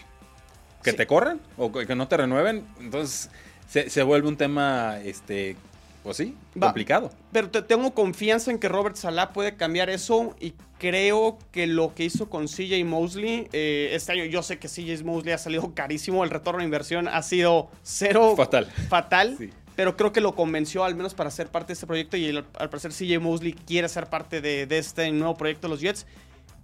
[0.83, 2.67] ¿Que te corran o que no te renueven?
[2.81, 3.29] Entonces
[3.69, 5.59] se, vuelve un tema, este,
[6.03, 7.11] pues sí, complicado.
[7.33, 11.95] Pero te, tengo confianza en que Robert Salah puede cambiar eso y creo que lo
[11.95, 15.75] que hizo con CJ Mosley eh, este año, yo sé que CJ Mosley ha salido
[15.75, 18.33] carísimo, el retorno de inversión ha sido cero.
[18.39, 18.73] Fatal.
[18.89, 19.37] Fatal.
[19.75, 22.71] Pero creo que lo convenció al menos para ser parte de este proyecto y al
[22.71, 26.07] parecer CJ Mosley quiere ser parte de, de este nuevo proyecto de los Jets.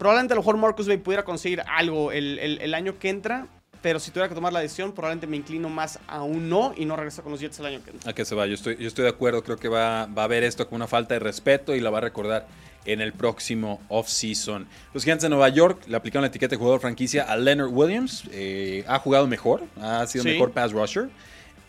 [0.02, 3.46] Probablemente a lo mejor Marcus May pudiera conseguir algo el, año que entra,
[3.82, 6.86] pero si tuviera que tomar la decisión, probablemente me inclino más a un no y
[6.86, 8.10] no regresa con los Jets el año que entra.
[8.10, 10.26] A que se va, yo estoy, yo estoy de acuerdo, creo que va, va a
[10.26, 12.48] ver esto como una falta de respeto y la va a recordar
[12.84, 14.66] en el próximo off-season.
[14.92, 18.24] Los Gigantes de Nueva York le aplicaron la etiqueta de jugador franquicia a Leonard Williams.
[18.32, 21.10] Eh, ha jugado mejor, ha sido mejor pass rusher.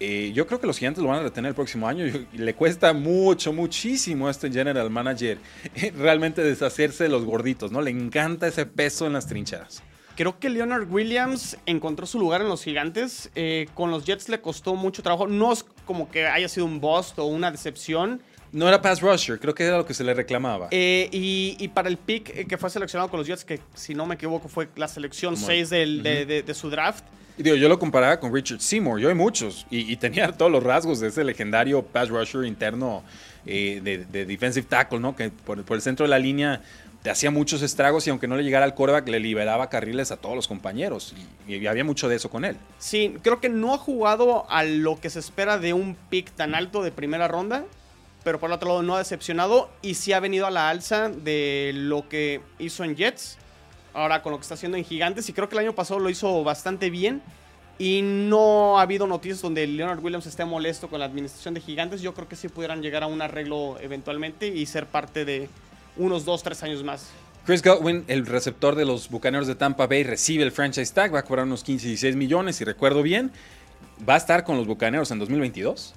[0.06, 2.04] Eh, yo creo que los gigantes lo van a retener el próximo año.
[2.34, 5.38] Le cuesta mucho, muchísimo a este general manager
[5.76, 7.82] eh, realmente deshacerse de los gorditos, ¿no?
[7.82, 9.82] Le encanta ese peso en las trincheras.
[10.18, 13.32] Creo que Leonard Williams encontró su lugar en los gigantes.
[13.34, 15.26] Eh, con los Jets le costó mucho trabajo.
[15.26, 18.22] No es como que haya sido un bust o una decepción.
[18.54, 20.70] No era pass rusher, creo que era lo que se le reclamaba.
[20.72, 24.48] y, para el pick que fue seleccionado con los Jets, que si no me equivoco
[24.48, 27.04] fue la selección 6 de, de, su draft,
[27.38, 31.00] Digo, yo lo comparaba con Richard Seymour, yo hay muchos, y, tenía todos los rasgos
[31.00, 33.04] de ese legendario pass rusher interno
[33.46, 35.16] eh, de, defensive tackle, ¿no?
[35.16, 36.62] Que por, el centro de la línea
[37.02, 40.18] te hacía muchos estragos y aunque no le llegara al coreback, le liberaba carriles a
[40.18, 41.16] todos los compañeros.
[41.48, 42.56] Y, había mucho de eso con él.
[42.78, 46.54] Sí, creo que no ha jugado a lo que se espera de un pick tan
[46.54, 47.66] alto de primera ronda,
[48.24, 51.72] pero por otro lado no ha decepcionado y sí ha venido a la alza de
[51.74, 53.38] lo que hizo en Jets
[53.94, 55.30] ahora con lo que está haciendo en Gigantes.
[55.30, 57.22] Y creo que el año pasado lo hizo bastante bien.
[57.80, 62.02] Y no ha habido noticias donde Leonard Williams esté molesto con la administración de Gigantes.
[62.02, 65.50] Yo creo que sí pudieran llegar a un arreglo eventualmente y ser parte de
[65.98, 67.10] unos 2, 3 años más.
[67.46, 71.20] Chris Godwin, el receptor de los Bucaneros de Tampa Bay, recibe el franchise tag, va
[71.20, 73.32] a cobrar unos 15, 16 millones, si recuerdo bien.
[74.08, 75.96] Va a estar con los Bucaneros en 2022.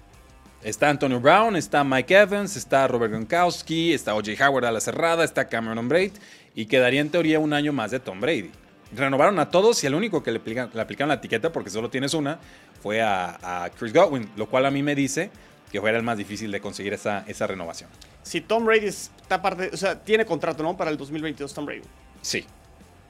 [0.63, 4.33] Está Antonio Brown, está Mike Evans, está Robert Gronkowski, está O.J.
[4.45, 6.13] Howard a la cerrada, está Cameron Braid
[6.55, 8.51] y quedaría en teoría un año más de Tom Brady.
[8.95, 12.39] Renovaron a todos y el único que le, aplicaron, la etiqueta, porque solo tienes una,
[12.83, 15.31] fue a, Chris Godwin, lo cual a mí me dice
[15.71, 17.91] que fuera el más difícil de conseguir esa, esa renovación.
[18.23, 20.77] Si Tom Brady está parte, o sea, tiene contrato, ¿no?
[20.77, 21.83] Para el 2022 Tom Brady.
[22.23, 22.47] Sí.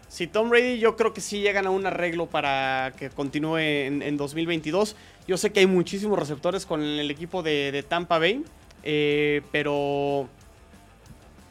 [0.08, 4.16] Si Tom Brady, yo creo que sí llegan a un arreglo para que continúe en,
[4.16, 4.96] 2022.
[5.26, 8.44] Yo sé que hay muchísimos receptores con el equipo de, Tampa Bay,
[8.84, 10.28] eh, pero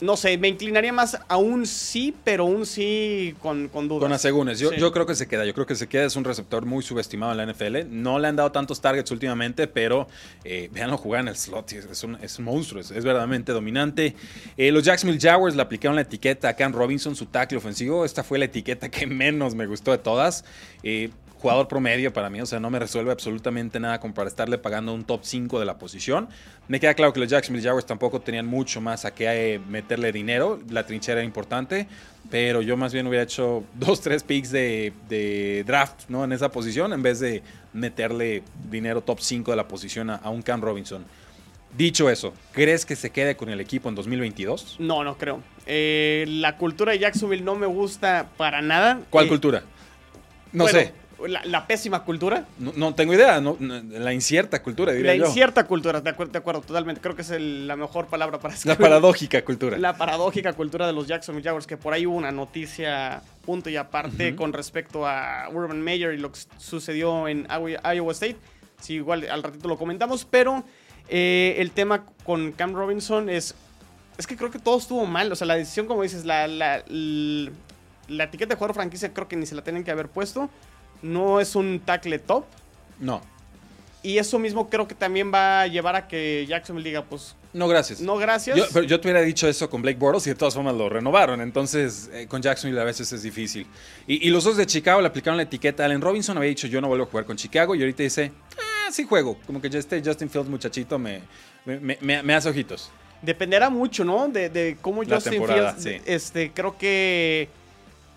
[0.05, 4.03] no sé, me inclinaría más a un sí, pero un sí con, con dudas.
[4.03, 4.59] Con asegúnes.
[4.59, 5.45] Yo, yo creo que se queda.
[5.45, 6.05] Yo creo que se queda.
[6.05, 7.89] Es un receptor muy subestimado en la NFL.
[7.89, 10.07] No le han dado tantos targets últimamente, pero
[10.43, 11.71] eh, véanlo jugar en el slot.
[11.73, 12.81] Es un, es un monstruo.
[12.81, 14.15] Es, verdaderamente dominante.
[14.57, 18.05] Eh, los Jacksonville Jaguars le aplicaron la etiqueta a Cam Robinson, su tackle ofensivo.
[18.05, 20.45] Esta fue la etiqueta que menos me gustó de todas.
[20.83, 21.09] Eh,
[21.45, 24.95] jugador promedio para mí, o sea, no me resuelve absolutamente nada como para estarle pagando
[24.95, 26.27] un top 5 de la posición.
[26.67, 30.11] Me queda claro que los Jacksonville Jaguars tampoco tenían mucho más a qué eh, meterle
[30.11, 31.87] dinero, la trinchera era importante,
[32.31, 36.23] pero yo más bien hubiera hecho dos, tres picks de, draft ¿no?
[36.23, 40.41] en esa posición en vez de meterle dinero top 5 de la posición a, un
[40.41, 41.05] Cam Robinson.
[41.77, 44.77] Dicho eso, ¿crees que se quede con el equipo en 2022?
[44.79, 45.43] No, no creo.
[45.67, 49.01] Eh, la cultura de Jacksonville no me gusta para nada.
[49.11, 49.63] ¿Cuál eh, cultura?
[50.51, 51.04] No sé.
[51.45, 52.45] La, pésima cultura.
[52.57, 57.01] No, tengo idea, la incierta cultura, diría La incierta cultura, de acuerdo, totalmente.
[57.01, 58.77] Creo que es la mejor palabra para escribir.
[58.79, 59.77] La paradójica cultura.
[59.77, 63.77] La paradójica cultura de los Jacksonville Jaguars, que por ahí hubo una noticia punto y
[63.77, 68.37] aparte con respecto a Urban Meyer y lo que sucedió en Iowa State.
[68.81, 70.63] Sí, igual al ratito lo comentamos, pero
[71.07, 73.55] eh, el tema con Cam Robinson es...
[74.17, 75.31] Es que creo que todo estuvo mal.
[75.31, 79.35] O sea, la decisión, como dices, la, la, la etiqueta de jugador franquicia creo que
[79.35, 80.49] ni se la tienen que haber puesto
[81.01, 82.45] no es un tackle top.
[82.99, 83.21] No.
[84.05, 87.35] Y eso mismo creo que también va a llevar a que Jacksonville diga, pues...
[87.53, 88.01] No, gracias.
[88.01, 88.55] No, gracias.
[88.55, 90.89] Yo, pero yo te hubiera dicho eso con Blake Bortles y de todas formas lo
[90.89, 91.41] renovaron.
[91.41, 93.65] Entonces, eh, con Jacksonville a veces es difícil.
[94.05, 95.85] Y, los dos de Chicago le aplicaron la etiqueta.
[95.85, 97.73] Allen Robinson había dicho, yo no vuelvo a jugar con Chicago.
[97.73, 99.39] Y ahorita dice, ah, sí juego.
[99.47, 101.21] Como que este Justin Fields muchachito me,
[101.65, 102.91] me, hace ojitos.
[103.23, 104.27] Dependerá mucho, ¿no?
[104.27, 105.85] De, cómo Justin Fields...
[106.05, 107.49] Este, creo que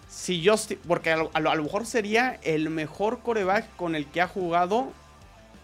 [0.08, 4.92] si Justin, porque a lo, mejor sería el mejor coreback con el que ha jugado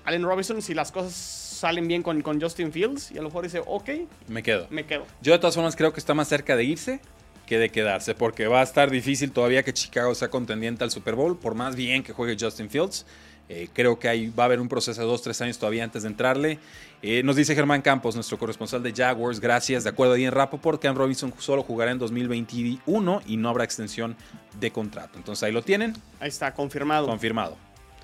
[0.05, 3.45] Allen Robinson si las cosas salen bien con, con Justin Fields y a lo mejor
[3.45, 3.91] dice, ok,
[4.29, 4.67] me quedo.
[4.71, 5.07] Me quedo.
[5.23, 7.01] Yo de todas formas creo que está más cerca de irse
[7.47, 11.15] que de quedarse, porque va a estar difícil todavía que Chicago sea contendiente al Super
[11.15, 13.07] Bowl, por más bien que juegue Justin Fields.
[13.55, 16.03] Eh, creo que ahí va a haber un proceso de dos, tres años todavía antes
[16.03, 16.59] de entrarle.
[17.03, 19.85] Eh, nos dice Germán Campos, nuestro corresponsal de Jaguars, gracias.
[19.85, 24.17] De acuerdo ahí en Rapoport, Cam Robinson solo jugará en 2021 y no habrá extensión
[24.59, 25.19] de contrato.
[25.19, 25.95] Entonces ahí lo tienen.
[26.19, 27.07] Ahí está, confirmado.
[27.07, 27.57] Confirmado.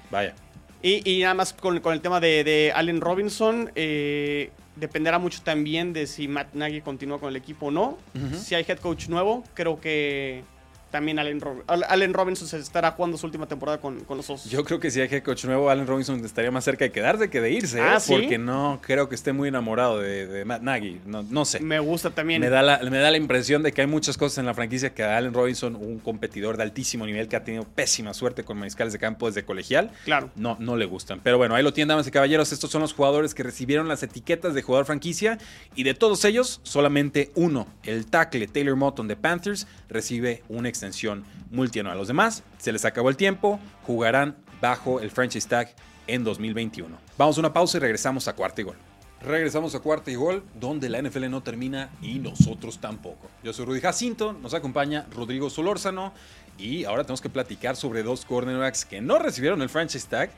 [0.08, 0.36] Vaya.
[0.82, 6.28] Y, nada más con, el tema de, Allen Robinson, eh, dependerá mucho también de si
[6.28, 7.98] Matt Nagy continúa con el equipo o no.
[8.38, 10.44] Si hay head coach nuevo, creo que
[10.90, 14.50] también Allen, Allen, Robinson se estará jugando su última temporada con, con, los Osos.
[14.50, 17.30] Yo creo que si hay head coach nuevo, Allen Robinson estaría más cerca de quedarse
[17.30, 17.80] que de irse.
[17.80, 18.02] Ah, ¿eh?
[18.06, 21.00] Porque no creo que esté muy enamorado de, Matt Nagy.
[21.06, 21.60] No, no, sé.
[21.60, 22.40] Me gusta también.
[22.40, 24.92] Me da, la, me da la impresión de que hay muchas cosas en la franquicia
[24.94, 28.58] que a Allen Robinson, un competidor de altísimo nivel que ha tenido pésima suerte con
[28.58, 30.30] mariscales de campo desde colegial, claro.
[30.34, 31.20] no, no le gustan.
[31.22, 32.52] Pero bueno, ahí lo tienen, damas y caballeros.
[32.52, 35.38] Estos son los jugadores que recibieron las etiquetas de jugador franquicia.
[35.74, 41.24] Y de todos ellos, solamente uno, el tackle Taylor Moton de Panthers, recibe una extensión
[41.50, 41.98] multianual.
[41.98, 45.74] Los demás, se les acabó el tiempo, jugarán bajo el franchise tag
[46.06, 46.96] en 2021.
[47.18, 48.76] Vamos a una pausa y regresamos a cuarta y gol.
[49.20, 53.28] Regresamos a cuarta y gol, donde la NFL no termina y nosotros tampoco.
[53.44, 56.14] Yo soy Rudy Jacinto, nos acompaña Rodrigo Solórzano
[56.56, 60.30] y ahora tenemos que platicar sobre dos cornerbacks que no recibieron el franchise tag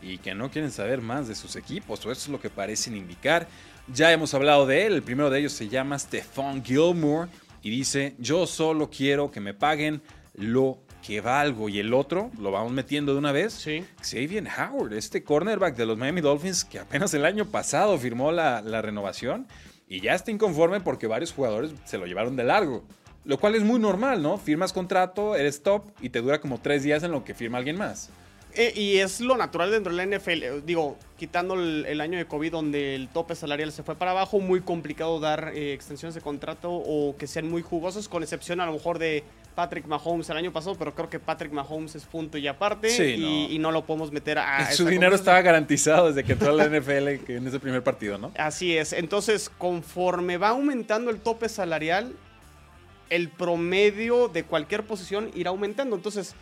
[0.00, 2.96] y que no quieren saber más de sus equipos, o eso es lo que parecen
[2.96, 3.48] indicar.
[3.92, 7.28] Ya hemos hablado de él, el primero de ellos se llama Stephon Gilmore
[7.68, 10.00] y dice, yo solo quiero que me paguen
[10.32, 11.68] lo que valgo.
[11.68, 13.84] Y el otro, lo vamos metiendo de una vez, sí.
[14.00, 18.62] Xavier Howard, este cornerback de los Miami Dolphins que apenas el año pasado firmó la,
[18.62, 19.46] la renovación
[19.86, 22.84] y ya está inconforme porque varios jugadores se lo llevaron de largo.
[23.26, 24.38] Lo cual es muy normal, ¿no?
[24.38, 27.76] Firmas contrato, eres top y te dura como tres días en lo que firma alguien
[27.76, 28.08] más.
[28.58, 30.42] Eh, y es lo natural dentro de la NFL.
[30.42, 34.40] Eh, digo, quitando el, año de COVID donde el tope salarial se fue para abajo,
[34.40, 38.66] muy complicado dar eh, extensiones de contrato o que sean muy jugosos, con excepción a
[38.66, 39.22] lo mejor de
[39.54, 43.56] Patrick Mahomes el año pasado, pero creo que Patrick Mahomes es punto y aparte y,
[43.60, 43.70] no.
[43.70, 44.72] lo podemos meter a...
[44.72, 48.32] Su dinero estaba garantizado desde que entró a la NFL en ese primer partido, ¿no?
[48.36, 48.92] Así es.
[48.92, 52.12] Entonces, conforme va aumentando el tope salarial,
[53.08, 55.94] el promedio de cualquier posición irá aumentando.
[55.94, 56.34] Entonces,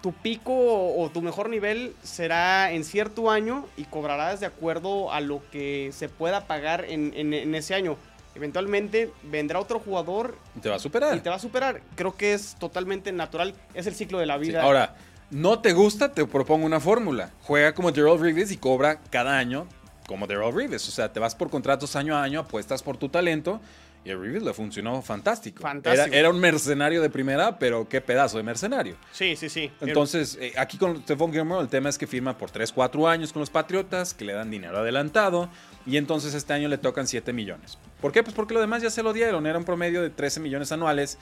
[0.00, 5.20] tu pico o, tu mejor nivel será en cierto año y cobrarás de acuerdo a
[5.20, 7.96] lo que se pueda pagar en, ese año.
[8.34, 10.36] Eventualmente vendrá otro jugador.
[10.56, 11.16] Y te va a superar.
[11.16, 11.82] Y te va a superar.
[11.96, 13.54] Creo que es totalmente natural.
[13.74, 14.62] Es el ciclo de la vida.
[14.62, 14.94] Ahora,
[15.30, 16.14] ¿No te gusta?
[16.14, 17.32] Te propongo una fórmula.
[17.42, 19.66] Juega como Daryl Reeves y cobra cada año
[20.06, 20.88] como Daryl Reeves.
[20.88, 23.60] O sea, te vas por contratos año a año, apuestas por tu talento.
[24.08, 25.60] Y a Reeves le funcionó fantástico.
[25.60, 26.16] Fantástico.
[26.16, 28.96] Era, un mercenario de primera, pero qué pedazo de mercenario.
[29.12, 29.70] Sí, sí, sí.
[29.82, 33.34] Entonces, eh, aquí con Stephon Gilmore el tema es que firma por 3, 4 años
[33.34, 35.50] con los Patriotas, que le dan dinero adelantado.
[35.84, 37.76] Y entonces este año le tocan 7 millones.
[38.00, 38.22] ¿Por qué?
[38.22, 39.46] Pues porque lo demás ya se lo dieron.
[39.46, 41.18] Era un promedio de 13 millones anuales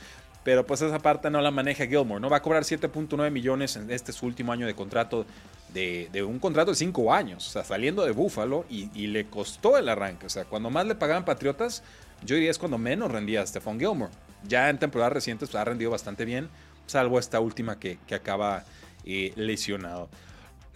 [0.46, 2.30] pero pues esa parte no la maneja Gilmore, ¿no?
[2.30, 5.26] Va a cobrar 7.9 millones en este su último año de contrato,
[5.74, 9.88] de, un contrato de 5 años, o sea, saliendo de Buffalo y, le costó el
[9.88, 11.82] arranque, o sea, cuando más le pagaban Patriotas,
[12.24, 14.12] yo diría es cuando menos rendía Stephon Gilmore.
[14.48, 16.48] Ya en temporadas recientes pues, ha rendido bastante bien,
[16.86, 18.64] salvo esta última que, acaba
[19.04, 20.08] eh, lesionado.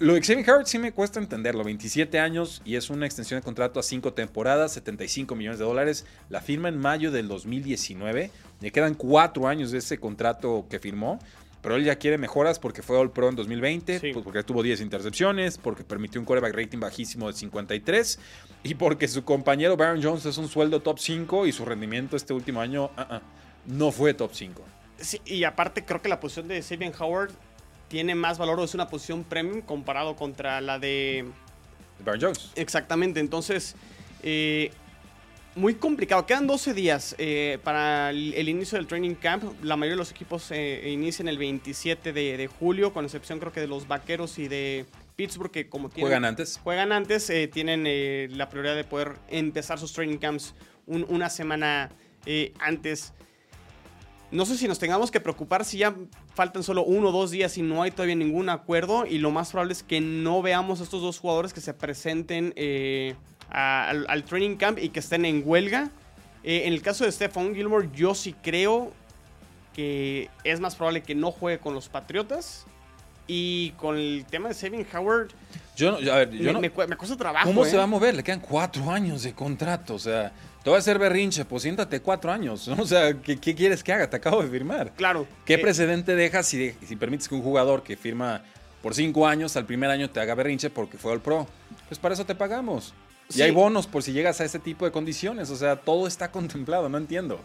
[0.01, 1.63] Lo de Xavier Howard sí me cuesta entenderlo.
[1.63, 6.07] 27 años y es una extensión de contrato a 5 temporadas, 75 millones de dólares.
[6.31, 8.31] La firma en mayo del 2019.
[8.61, 11.19] Le quedan 4 años de ese contrato que firmó.
[11.63, 14.81] Pero él ya quiere mejoras porque fue All Pro en 2020, pues porque tuvo 10
[14.81, 18.19] intercepciones, porque permitió un quarterback rating bajísimo de 53
[18.63, 22.33] y porque su compañero Baron Jones es un sueldo top 5 y su rendimiento este
[22.33, 23.21] último año uh-uh,
[23.67, 24.63] no fue top 5.
[24.99, 27.31] Sí, y aparte creo que la posición de Sabian Howard
[27.89, 31.27] tiene más valor o es una posición premium comparado contra la de...
[32.05, 32.53] Baron Jones.
[32.55, 33.75] Exactamente, entonces...
[34.23, 34.71] Eh,
[35.55, 36.27] muy complicado.
[36.27, 39.45] Quedan 12 días eh, para el, inicio del training camp.
[39.63, 43.61] La mayoría de los equipos eh, inician el 27 de, julio, con excepción creo que
[43.61, 44.87] de los Vaqueros y de
[45.17, 46.61] Pittsburgh, que como tienen, juegan antes.
[46.63, 50.55] Juegan antes, tienen la prioridad de poder empezar sus training camps
[50.87, 51.91] una semana
[52.61, 53.13] antes.
[54.31, 55.95] No sé si nos tengamos que preocupar si ya
[56.35, 59.05] faltan solo uno o dos días y no hay todavía ningún acuerdo.
[59.05, 62.55] Y lo más probable es que no veamos a estos dos jugadores que se presenten
[63.53, 65.91] eh, al, training camp y que estén en huelga.
[66.43, 68.93] Eh, en el caso de Stephon Gilmore, yo sí creo
[69.75, 72.67] que es más probable que no juegue con los Patriotas.
[73.33, 75.29] Y con el tema de Saving Howard.
[75.77, 77.47] Yo, a ver, yo me, me, cuesta trabajo.
[77.47, 77.79] ¿Cómo se ¿eh?
[77.79, 78.17] va a mover?
[78.17, 79.95] Le quedan cuatro años de contrato.
[79.95, 80.33] O sea,
[80.63, 82.69] te voy a hacer berrinche, pues siéntate cuatro años.
[82.79, 84.11] O sea, ¿qué, quieres que haga?
[84.11, 84.93] Te acabo de firmar.
[84.95, 85.29] Claro.
[85.45, 88.43] ¿Qué eh, precedente dejas si, si permites que un jugador que firma
[88.83, 91.47] por cinco años al primer año te haga berrinche porque fue al pro?
[91.89, 92.95] Pues para eso te pagamos.
[93.35, 95.51] Y hay bonos por si llegas a ese tipo de condiciones.
[95.51, 97.41] O sea, todo está contemplado, no entiendo.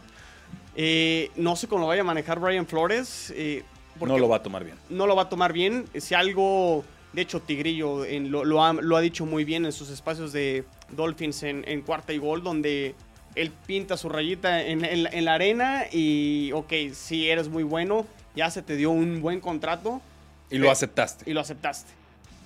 [0.75, 3.33] Eh, no sé cómo lo vaya a manejar Brian Flores.
[3.35, 3.63] Eh,
[3.99, 4.77] no lo va a tomar bien.
[4.89, 5.85] No lo va a tomar bien.
[5.97, 11.43] Si algo, de hecho, Tigrillo lo, ha, dicho muy bien en sus espacios de Dolphins
[11.43, 12.95] en, en cuarta y gol, donde
[13.35, 18.61] él pinta su rayita en, la arena y, ok, si eres muy bueno, ya se
[18.61, 20.01] te dio un buen contrato.
[20.49, 21.29] Y lo aceptaste.
[21.29, 21.91] Y lo aceptaste.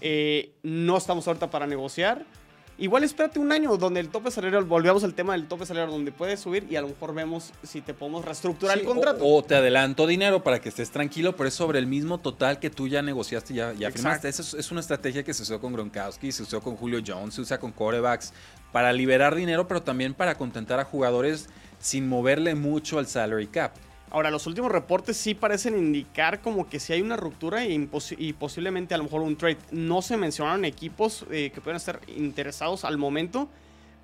[0.02, 2.26] Eh, no estamos ahorita para negociar.
[2.80, 6.14] Igual espérate un año donde el tope salarial, volvemos al tema del tope salarial, donde
[6.14, 9.20] puedes subir y a lo mejor vemos si te podemos reestructurar el contrato.
[9.22, 12.70] O, te adelanto dinero para que estés tranquilo, pero es sobre el mismo total que
[12.70, 14.30] tú ya negociaste, ya, ya firmaste.
[14.30, 17.42] Esa es, una estrategia que se usó con Gronkowski, se usó con Julio Jones, se
[17.42, 18.32] usa con corebacks
[18.72, 23.74] para liberar dinero, pero también para contentar a jugadores sin moverle mucho al salary cap.
[24.12, 28.96] Ahora, los últimos reportes sí parecen indicar como que si hay una ruptura y, posiblemente
[28.96, 29.58] a lo mejor un trade.
[29.72, 33.50] No se mencionaron equipos eh, que puedan estar interesados al momento,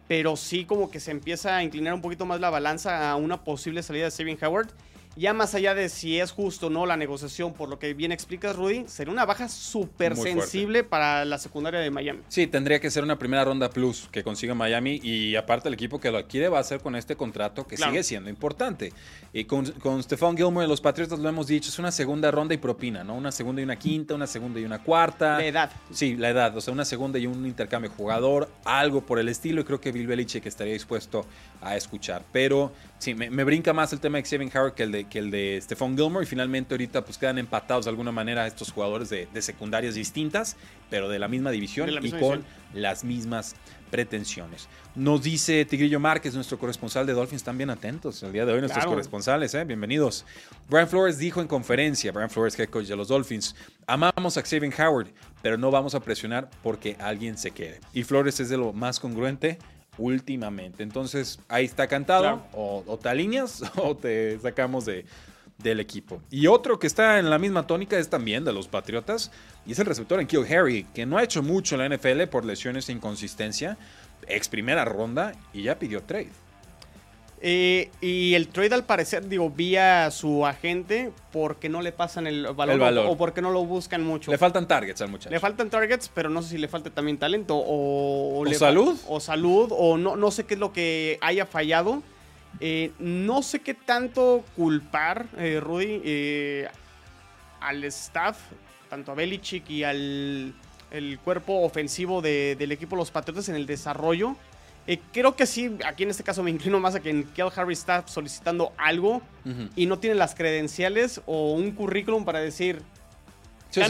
[0.07, 3.43] pero sí como que se empieza a inclinar un poquito más la balanza a una
[3.43, 4.69] posible salida de Steven Howard.
[5.17, 8.11] Ya más allá de si es justo o no la negociación, por lo que bien
[8.11, 12.19] explicas, Rudy, sería una baja súper sensible para la secundaria de Miami.
[12.27, 15.99] Sí, tendría que ser una primera ronda plus que consiga Miami y aparte el equipo
[15.99, 18.91] que lo adquiere va a hacer con este contrato que sigue siendo importante.
[19.31, 22.57] Y con, con Stephon Gilmore, los Patriotas lo hemos dicho, es una segunda ronda y
[22.57, 23.15] propina, ¿no?
[23.15, 25.37] Una segunda y una quinta, una segunda y una cuarta.
[25.37, 25.71] La edad.
[25.91, 29.61] Sí, la edad, o sea, una segunda y un intercambio jugador, algo por el estilo
[29.61, 31.25] y creo que Bill Belichick estaría dispuesto
[31.61, 32.23] a escuchar.
[32.31, 32.71] Pero
[33.05, 35.59] sí, me, brinca más el tema de Xavier Howard que el de, que el de
[35.61, 39.93] Stephon Gilmore y finalmente ahorita pues quedan empatados de alguna manera estos jugadores de, secundarias
[39.93, 40.57] distintas,
[40.89, 43.55] pero de la misma división y con las mismas
[43.91, 44.67] pretensiones.
[44.95, 48.59] Nos dice Tigrillo Márquez, nuestro corresponsal de Dolphins, están bien atentos el día de hoy,
[48.59, 49.63] nuestros corresponsales, ¿eh?
[49.65, 50.25] bienvenidos.
[50.67, 54.73] Brian Flores dijo en conferencia, Brian Flores, head coach de los Dolphins, amamos a Xavier
[54.81, 55.09] Howard,
[55.43, 57.79] pero no vamos a presionar porque alguien se quede.
[57.93, 59.59] Y Flores es de lo más congruente
[59.97, 60.83] últimamente.
[60.83, 62.43] Entonces, ahí está cantado.
[62.53, 65.05] O, te alineas o te sacamos de,
[65.57, 66.21] del equipo.
[66.29, 69.31] Y otro que está en la misma tónica es también de los Patriotas.
[69.65, 72.23] Y es el receptor en Kill Harry, que no ha hecho mucho en la NFL
[72.29, 73.77] por lesiones e inconsistencia.
[74.27, 76.31] Ex primera ronda y ya pidió trade.
[77.41, 82.47] Eh, y el trade al parecer, digo, vía su agente, porque no le pasan el
[82.53, 84.31] valor, O, porque no lo buscan mucho.
[84.31, 85.29] Le faltan targets al muchacho.
[85.29, 88.39] Le faltan targets, pero no sé si le falta también talento o...
[88.39, 88.97] ¿O, salud?
[89.07, 92.01] O salud, o no, no sé qué es lo que haya fallado.
[92.61, 96.67] Eh, no sé qué tanto culpar, eh, Rudy.
[97.59, 98.37] al staff,
[98.89, 100.53] tanto a Belichick y al
[100.95, 104.35] el cuerpo ofensivo del equipo Los Patriotas en el desarrollo.
[104.87, 107.73] Eh, creo que sí, aquí en este caso me inclino más a que Kel Harry
[107.73, 109.21] está solicitando algo
[109.75, 112.81] y no tiene las credenciales o un currículum para decir,
[113.71, 113.81] sí,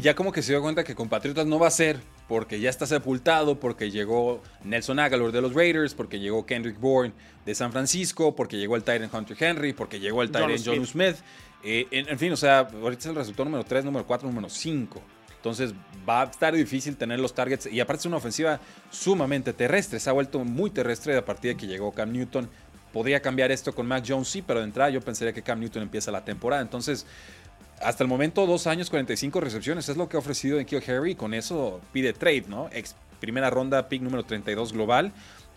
[0.00, 2.00] ya como que se dio cuenta que con Patriotas no va a ser
[2.32, 7.12] porque ya está sepultado, porque llegó Nelson Aguilar de los Raiders, porque llegó Kendrick Bourne
[7.44, 11.16] de San Francisco, porque llegó el Tyrant Hunter Henry, porque llegó el Tyrant John Smith.
[11.62, 15.02] Eh, en, fin, o sea, ahorita es el resultado número 3, número 4, número 5.
[15.42, 15.74] Entonces
[16.08, 17.66] va a estar difícil tener los targets.
[17.66, 18.60] Y aparte es una ofensiva
[18.92, 19.98] sumamente terrestre.
[19.98, 22.48] Se ha vuelto muy terrestre a partir de que llegó Cam Newton.
[22.92, 25.82] Podría cambiar esto con Mac Jones, sí, pero de entrada yo pensaría que Cam Newton
[25.82, 26.62] empieza la temporada.
[26.62, 27.06] Entonces,
[27.80, 29.88] hasta el momento, dos años, 45 recepciones.
[29.88, 31.16] Es lo que ha ofrecido en Kill Harry.
[31.16, 32.68] Con eso pide trade, ¿no?
[32.70, 35.12] Ex primera ronda, pick número 32 global.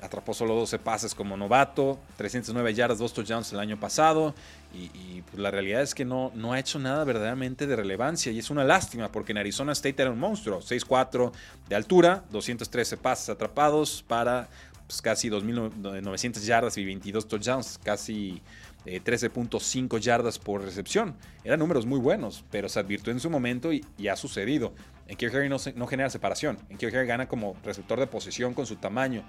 [0.06, 4.36] Atrapó solo 12 pases como novato, 309 yardas, 2 touchdowns el año pasado.
[4.74, 8.32] Y, pues, la realidad es que no, no ha hecho nada verdaderamente de relevancia.
[8.32, 10.62] Y es una lástima porque en Arizona State era un monstruo.
[10.62, 11.32] 6'4
[11.68, 14.48] de altura, 213 pases atrapados para
[14.86, 17.80] pues, casi 2.900 yardas y 22 touchdowns.
[17.84, 18.42] Casi
[18.86, 21.16] 13.5 eh, yardas por recepción.
[21.44, 24.74] Eran números muy buenos, pero se advirtió en su momento y, ha sucedido.
[25.08, 26.58] En Kirk no, no, genera separación.
[26.70, 29.24] En Kirk gana como receptor de posición con su tamaño.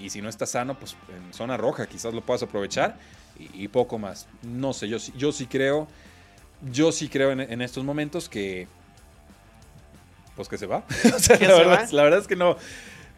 [0.00, 2.96] Y si no está sano, pues en zona roja quizás lo puedas aprovechar
[3.38, 4.26] y, poco más.
[4.42, 5.86] No sé, yo, yo sí creo,
[6.72, 8.66] yo sí creo en, estos momentos que,
[10.36, 10.84] pues que se va.
[11.92, 12.56] la, verdad, es que no,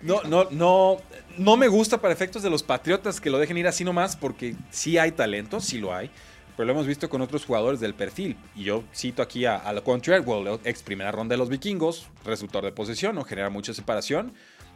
[0.02, 0.98] no, no, no,
[1.38, 4.56] no me gusta para efectos de los Patriotas que lo dejen ir así nomás porque
[4.70, 6.10] sí hay talento, sí lo hay.
[6.56, 8.36] Pero lo hemos visto con otros jugadores del perfil.
[8.54, 12.72] Y yo cito aquí a, a Treadwell, ex primera ronda de los vikingos, resultado de
[12.72, 14.34] posesión, no genera mucha separación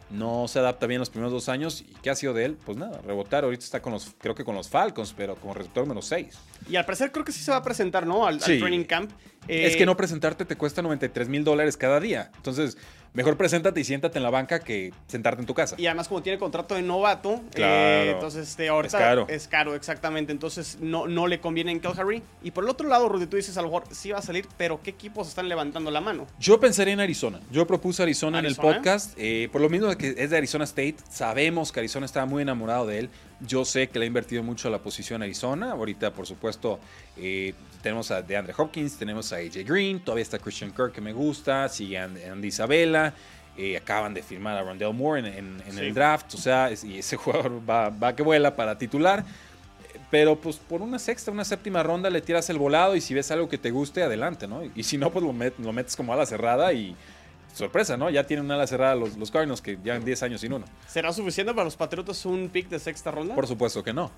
[0.09, 1.81] no se adapta bien los primeros dos años.
[1.81, 2.57] ¿Y qué ha sido de él?
[2.65, 3.43] Pues nada, rebotar.
[3.43, 6.37] Ahorita está con los, creo que con los Falcons, pero como receptor menos 6.
[6.69, 8.25] Y al parecer creo que sí se va a presentar, ¿no?
[8.25, 9.11] Al, training camp.
[9.47, 12.31] es que eh, no presentarte te cuesta 93 mil dólares cada día.
[12.35, 12.77] Entonces,
[13.15, 15.75] mejor preséntate y siéntate en la banca que sentarte en tu casa.
[15.79, 19.25] Y además, como tiene contrato de novato, eh, entonces este, ahorita es caro.
[19.27, 20.31] Es caro, exactamente.
[20.31, 22.21] Entonces, no, no le conviene en Calgary.
[22.43, 24.47] Y por el otro lado, Rudy, tú dices a lo mejor sí va a salir,
[24.57, 26.27] pero ¿qué equipos están levantando la mano?
[26.39, 27.39] Yo pensaría en Arizona.
[27.51, 29.13] Yo propuse Arizona, en el podcast.
[29.17, 32.85] Eh, por lo mismo que es de Arizona State, sabemos que Arizona estaba muy enamorado
[32.85, 33.09] de él.
[33.41, 35.71] Yo sé que le ha invertido mucho a la posición Arizona.
[35.71, 36.79] Ahorita, por supuesto,
[37.17, 37.53] eh,
[37.85, 41.69] tenemos a DeAndre Hopkins, tenemos a AJ Green, todavía está Christian Kirk que me gusta,
[41.69, 43.13] sigue Andy Isabella.
[43.57, 47.61] Eh, acaban de firmar a Rondell Moore en, el draft, o sea, y ese jugador
[47.69, 49.23] va, va que vuela para titular.
[50.09, 53.29] Pero pues por una sexta, una séptima ronda le tiras el volado y si ves
[53.29, 54.63] algo que te guste, adelante, ¿no?
[54.75, 55.31] Y si no, pues lo,
[55.63, 56.95] lo metes como a la cerrada y
[57.53, 58.09] sorpresa, ¿no?
[58.09, 60.65] Ya tienen una ala cerrada los, los Cardinals que llevan 10 años sin uno.
[60.87, 63.35] ¿Será suficiente para los Patriotas un pick de sexta ronda?
[63.35, 64.09] Por supuesto que no.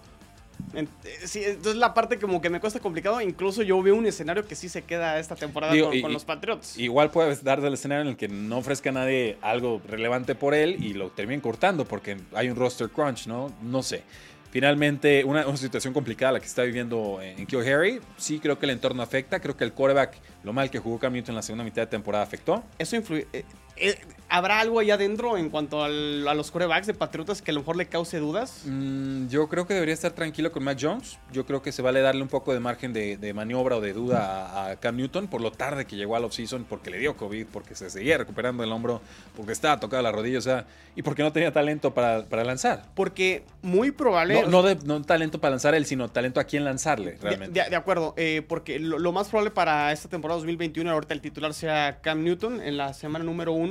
[0.74, 0.88] Eh,
[1.26, 3.22] sí, entonces la parte como que me cuesta complicado.
[3.22, 6.78] Incluso yo veo un escenario que sí se queda esta temporada con, los Patriots.
[6.78, 10.54] Igual puedes dar del escenario en el que no ofrezca a nadie algo relevante por
[10.54, 13.52] él y lo terminen cortando porque hay un roster crunch, ¿no?
[13.62, 14.04] No sé.
[14.50, 18.00] Finalmente, una, situación complicada la que está viviendo en Kyo Harry.
[18.16, 19.40] Sí, creo que el entorno afecta.
[19.40, 21.88] Creo que el quarterback, lo mal que jugó Cam Newton en la segunda mitad de
[21.88, 22.64] temporada, afectó.
[22.80, 23.28] Eso influye.
[23.34, 23.44] Eh,
[23.80, 23.98] eh,
[24.30, 27.78] ¿Habrá algo allá adentro en cuanto a los corebacks de Patriotas que a lo mejor
[27.78, 28.64] le cause dudas?
[28.66, 31.18] Mm, yo creo que debería estar tranquilo con Mac Jones.
[31.32, 34.70] Yo creo que se vale darle un poco de margen de, maniobra o de duda
[34.70, 37.74] a, Cam Newton por lo tarde que llegó al offseason, porque le dio COVID, porque
[37.74, 39.02] se seguía recuperando el hombro,
[39.36, 40.66] porque estaba tocada la rodilla, o sea,
[40.96, 42.84] y porque no tenía talento para, lanzar.
[42.96, 44.44] Porque muy probable.
[44.48, 47.64] No, no, talento para lanzar él, sino talento a quién lanzarle, realmente.
[47.70, 51.54] De, acuerdo, eh, porque lo, lo, más probable para esta temporada 2021, ahorita el titular
[51.54, 53.67] sea Cam Newton en la semana número uno.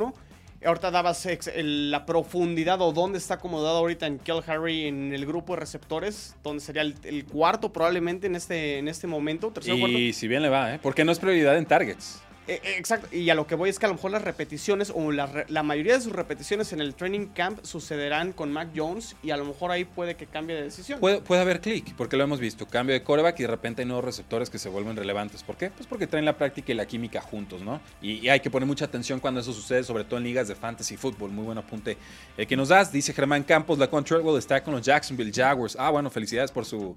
[0.64, 5.54] Ahorita dabas la profundidad o dónde está acomodado ahorita en Kel Harry en el grupo
[5.54, 9.52] de receptores, donde sería el, cuarto probablemente en este, en este momento.
[9.64, 10.80] y si bien le va, ¿eh?
[10.82, 12.20] porque no es prioridad en targets.
[12.48, 14.92] Eh, eh, exacto, y a lo que voy es que a lo mejor las repeticiones
[14.94, 19.30] o la, mayoría de sus repeticiones en el training camp sucederán con Mac Jones y
[19.30, 21.00] a lo mejor ahí puede que cambie de decisión.
[21.00, 23.86] Puede, puede haber clic, porque lo hemos visto, cambio de coreback y de repente hay
[23.86, 25.42] nuevos receptores que se vuelven relevantes.
[25.42, 25.70] ¿Por qué?
[25.70, 27.80] Pues porque traen la práctica y la química juntos, ¿no?
[28.00, 30.96] Y, hay que poner mucha atención cuando eso sucede, sobre todo en ligas de fantasy
[30.96, 31.30] fútbol.
[31.30, 31.96] Muy buen apunte
[32.36, 35.76] el que nos das, dice Germán Campos, la Control está con los Jacksonville Jaguars.
[35.78, 36.96] Ah, bueno, felicidades por su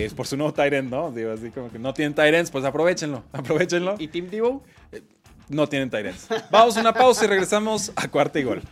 [0.00, 1.12] es por su nuevo Tyrant, ¿no?
[1.12, 3.96] Digo, así como que no tienen Tyrants, pues aprovechenlo, aprovechenlo.
[3.98, 4.62] ¿Y Team Divo?
[4.90, 5.02] Eh,
[5.48, 6.28] no tienen Tyrants.
[6.50, 8.62] Vamos a una pausa y regresamos a cuarta y gol.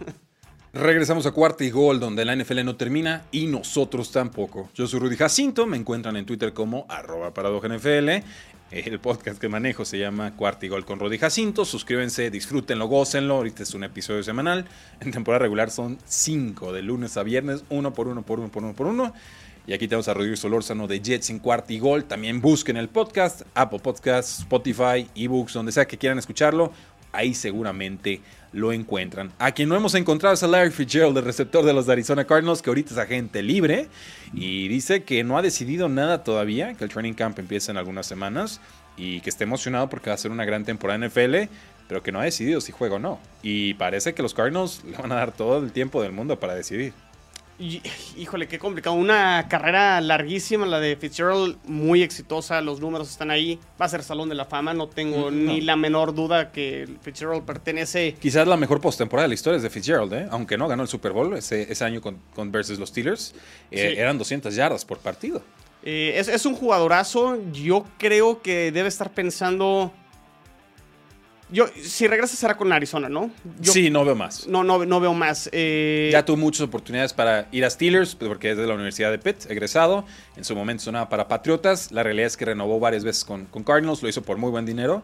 [0.73, 4.71] Regresamos a cuarta y gol, donde la NFL no termina y nosotros tampoco.
[4.73, 8.25] Yo soy Rudy Jacinto, me encuentran en Twitter como arroba NFL.
[8.71, 11.65] El podcast que manejo se llama Cuarta y Gol con Rudy Jacinto.
[11.65, 13.35] Suscríbanse, disfrútenlo, gócenlo.
[13.35, 14.65] Ahorita es un episodio semanal.
[15.01, 18.63] En temporada regular son cinco, de lunes a viernes, uno por uno, por uno, por
[18.63, 19.13] uno, por uno.
[19.67, 22.05] Y aquí tenemos a Rodrigo Solórzano de Jets en cuarto y gol.
[22.05, 26.73] También busquen el podcast, Apple Podcasts, Spotify, eBooks, donde sea que quieran escucharlo.
[27.13, 28.21] Ahí seguramente
[28.53, 29.33] lo encuentran.
[29.39, 32.63] A quien no hemos encontrado es a Larry Fitzgerald, el receptor de los Arizona Cardinals,
[32.63, 33.89] que ahorita es agente libre
[34.33, 38.07] y dice que no ha decidido nada todavía, que el training camp empieza en algunas
[38.07, 38.61] semanas
[38.97, 41.53] y que está emocionado porque va a ser una gran temporada en NFL,
[41.89, 43.21] pero que no ha decidido si juega o no.
[43.43, 46.55] Y parece que los Cardinals le van a dar todo el tiempo del mundo para
[46.55, 46.93] decidir.
[48.17, 48.97] Híjole, qué complicado.
[48.97, 52.61] Una carrera larguísima, la de Fitzgerald, muy exitosa.
[52.61, 53.59] Los números están ahí.
[53.81, 54.73] Va a ser Salón de la Fama.
[54.75, 55.53] No tengo Mm, no.
[55.53, 58.15] ni la menor duda que Fitzgerald pertenece.
[58.21, 60.27] Quizás la mejor postemporada de la historia es de Fitzgerald, ¿eh?
[60.31, 63.35] aunque no ganó el Super Bowl ese, ese año con, con versus los Steelers.
[63.71, 64.01] Eh, Sí.
[64.01, 65.43] Eran 200 yardas por partido.
[65.83, 67.39] Eh, es, es un jugadorazo.
[67.53, 69.93] Yo creo que debe estar pensando.
[71.53, 73.31] Yo, si regresa será con Arizona, ¿no?
[73.61, 74.47] Yo sí, no veo más.
[74.47, 75.49] No, no, no veo más.
[75.53, 79.11] Eh, Ya tuvo muchas oportunidades para ir a Steelers, pues, porque es de la Universidad
[79.11, 80.05] de Pitt, egresado.
[80.37, 81.91] En su momento sonaba para Patriotas.
[81.91, 84.65] La realidad es que renovó varias veces con, con Cardinals, lo hizo por muy buen
[84.65, 85.03] dinero.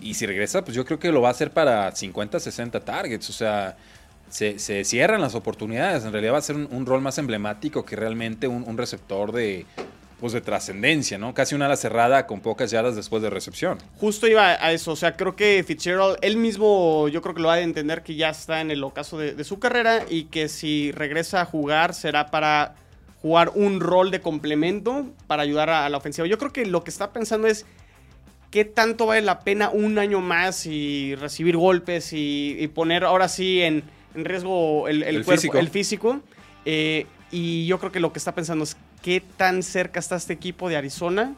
[0.00, 3.30] Y si regresa, pues yo creo que lo va a hacer para 50, 60 targets.
[3.30, 3.76] O sea,
[4.28, 6.04] se, se cierran las oportunidades.
[6.04, 9.30] En realidad va a ser un, un rol más emblemático que realmente un, un receptor
[9.32, 9.64] de,
[10.20, 11.34] pues de trascendencia, ¿no?
[11.34, 13.78] Casi una ala cerrada con pocas yardas después de recepción.
[13.98, 17.50] Justo iba a eso, o sea, creo que Fitzgerald, él mismo, yo creo que lo
[17.50, 20.48] ha de entender que ya está en el ocaso de, de su carrera y que
[20.48, 22.76] si regresa a jugar será para
[23.20, 26.26] jugar un rol de complemento para ayudar a, a la ofensiva.
[26.26, 27.66] Yo creo que lo que está pensando es
[28.50, 33.28] qué tanto vale la pena un año más y recibir golpes y, y poner ahora
[33.28, 33.82] sí en,
[34.14, 35.58] en riesgo el, el El cuerpo, físico.
[35.58, 36.20] el físico.
[36.64, 38.76] Eh, y yo creo que lo que está pensando es
[39.06, 41.36] qué tan cerca está este equipo de Arizona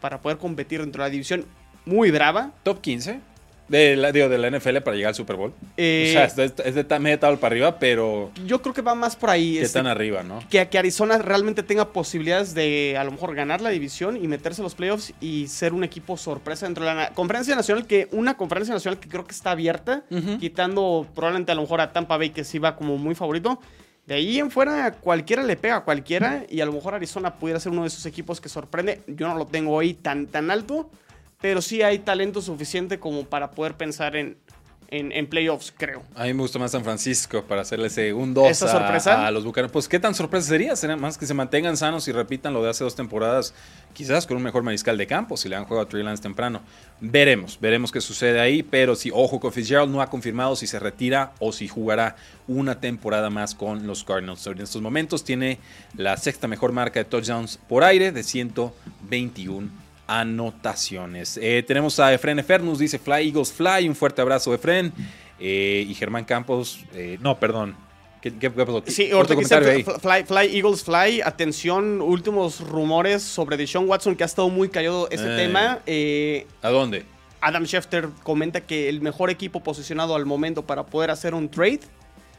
[0.00, 1.44] para poder competir dentro de la división
[1.84, 2.52] muy brava.
[2.62, 3.20] Top 15
[3.68, 5.52] de la, digo, de la NFL para llegar al Super Bowl.
[5.76, 8.80] Eh, o sea, es de, es de media tabla para arriba, pero yo creo que
[8.80, 9.56] va más por ahí.
[9.56, 10.38] ¿qué este, tan arriba, no?
[10.48, 14.62] que, que Arizona realmente tenga posibilidades de a lo mejor ganar la división y meterse
[14.62, 18.38] a los playoffs y ser un equipo sorpresa dentro de la conferencia nacional, que una
[18.38, 20.04] conferencia nacional que creo que está abierta,
[20.40, 23.60] quitando probablemente a lo mejor a Tampa Bay que sí va como muy favorito.
[24.06, 27.58] De ahí en fuera cualquiera le pega a cualquiera y a lo mejor Arizona pudiera
[27.58, 29.02] ser uno de esos equipos que sorprende.
[29.08, 30.88] Yo no lo tengo hoy tan, tan alto,
[31.40, 34.36] pero sí hay talento suficiente como para poder pensar en,
[34.88, 36.02] en, en playoffs, creo.
[36.14, 39.26] A mí me gusta más San Francisco para hacerle ese un 2 ¿Esa a, sorpresa?
[39.26, 39.72] a los Bucaneros.
[39.72, 40.76] Pues, ¿qué tan sorpresa sería?
[40.76, 43.54] Sería más que se mantengan sanos y repitan lo de hace dos temporadas,
[43.92, 46.60] quizás con un mejor mariscal de campo, si le han jugado a Trey Lance temprano.
[47.00, 50.78] Veremos, veremos qué sucede ahí, pero si, ojo, con Fitzgerald no ha confirmado si se
[50.78, 52.16] retira o si jugará
[52.48, 54.46] una temporada más con los Cardinals.
[54.46, 55.58] En estos momentos tiene
[55.96, 61.38] la sexta mejor marca de touchdowns por aire de 121 anotaciones.
[61.42, 64.92] Eh, tenemos a Efren Efernus, dice Fly Eagles Fly, un fuerte abrazo Efren.
[65.38, 67.76] Eh, y Germán Campos, eh, no, perdón.
[68.22, 68.82] ¿Qué, qué- qué pasó?
[68.86, 74.24] Sí, ahorita que dice fly, fly, Eagles Fly, atención, últimos rumores sobre Deshaun Watson, que
[74.24, 75.80] ha estado muy callado ese tema.
[76.62, 77.04] ¿A dónde?
[77.40, 81.80] Adam Schefter comenta que el mejor equipo posicionado al momento para poder hacer un trade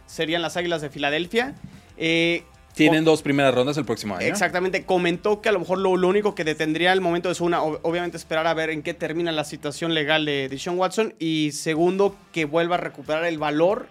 [0.07, 1.55] serían las Águilas de Filadelfia.
[1.97, 2.43] Eh,
[2.77, 4.25] Tienen dos primeras rondas el próximo año.
[4.27, 7.61] Exactamente, comentó que a lo mejor lo, lo único que detendría el momento es una,
[7.61, 11.51] ob- obviamente esperar a ver en qué termina la situación legal de Deshaun Watson y
[11.51, 13.87] segundo, que vuelva a recuperar el valor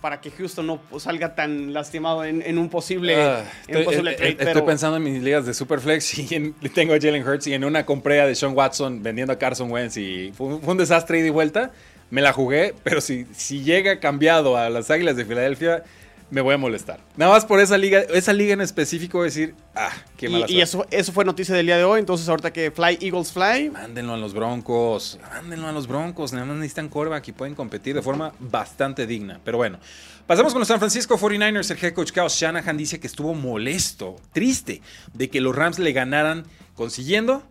[0.00, 4.12] para que Houston no salga tan lastimado en, en un posible, Ah, en estoy, posible
[4.12, 4.30] eh, trade.
[4.30, 7.54] estoy pero- pensando en mis ligas de Superflex y en- tengo a Jalen Hurts y
[7.54, 11.26] en una compré de Sean Watson vendiendo a Carson Wentz y fue un desastre ida
[11.26, 11.72] y vuelta.
[12.10, 15.82] Me la jugué, pero si, si llega cambiado a las Águilas de Filadelfia,
[16.30, 17.00] me voy a molestar.
[17.16, 20.46] Nada más por esa liga, esa liga en específico, voy a decir, ah, qué mala
[20.48, 22.00] y, y eso, eso fue noticia del día de hoy.
[22.00, 26.44] Entonces, ahorita que Fly Eagles Fly, Mándenlo a los Broncos, mándenlo a los Broncos, nada
[26.44, 29.40] más necesitan coreback y pueden competir de forma bastante digna.
[29.44, 29.78] Pero bueno,
[30.26, 31.70] pasamos con los San Francisco 49ers.
[31.70, 34.82] El head coach Kyle Shanahan dice que estuvo molesto, triste,
[35.14, 37.42] de que los Rams le ganaran consiguiendo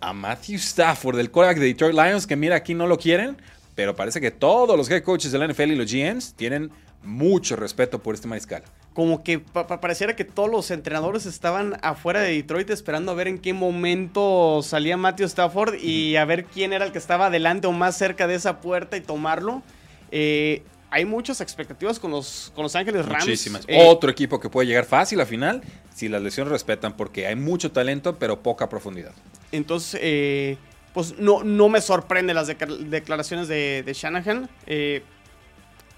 [0.00, 3.36] a Matthew Stafford, del coreback de Detroit Lions, que mira, aquí no lo quieren,
[3.74, 6.70] pero parece que todos los head coaches de la NFL y los GMs tienen
[7.02, 8.62] mucho respeto por este mariscal.
[8.94, 13.14] como que pa- pa- pareciera que todos los entrenadores estaban afuera de Detroit esperando a
[13.14, 17.26] ver en qué momento salía Matthew Stafford y a ver quién era el que estaba
[17.26, 19.62] adelante o más cerca de esa puerta y tomarlo.
[20.10, 23.24] Eh, hay muchas expectativas con los, con los Ángeles Rams.
[23.24, 23.64] Muchísimas.
[23.68, 25.62] Eh, Otro equipo que puede llegar fácil a final
[25.94, 29.12] si las lesiones respetan, porque hay mucho talento, pero poca profundidad.
[29.52, 30.56] Entonces, eh,
[30.94, 34.48] pues no, no me sorprende las declaraciones de, de Shanahan.
[34.66, 35.02] Eh,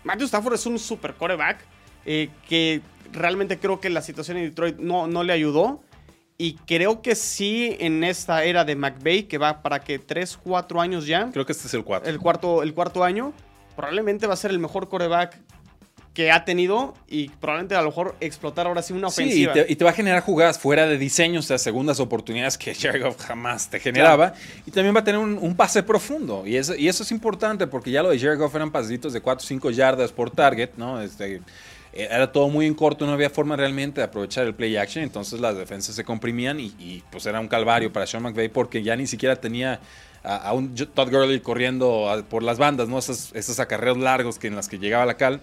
[0.04, 1.64] Matthew Stafford es un super coreback
[2.06, 2.82] eh, que
[3.12, 5.82] realmente creo que la situación en Detroit no, no le ayudó.
[6.38, 10.80] Y creo que sí en esta era de McVay, que va para que 3, 4
[10.80, 12.08] años ya, Creo que este es el 4.
[12.08, 13.34] el cuarto, el cuarto año,
[13.76, 15.38] probablemente va a ser el mejor coreback
[16.14, 19.54] que ha tenido y probablemente a lo mejor explotar ahora sí una ofensiva.
[19.54, 22.74] Sí, y te, va a generar jugadas fuera de diseño, o sea, segundas oportunidades que
[22.78, 24.34] Jared Goff jamás te generaba.
[24.66, 26.44] Y también va a tener un, pase profundo.
[26.46, 29.20] Y eso, y eso es importante porque ya lo de Jared Goff eran pasitos de
[29.20, 31.00] 4 o 5 yardas por target, ¿no?
[31.00, 31.36] Este,
[31.92, 35.04] eh, era todo muy en corto, no había forma realmente de aprovechar el play action,
[35.04, 38.96] entonces las defensas se comprimían y, pues era un calvario para Sean McVay porque ya
[38.96, 39.80] ni siquiera tenía
[40.24, 42.98] a, un Todd Gurley corriendo por las bandas, ¿no?
[42.98, 45.40] Esos, esos acarreos largos que en las que llegaba la cal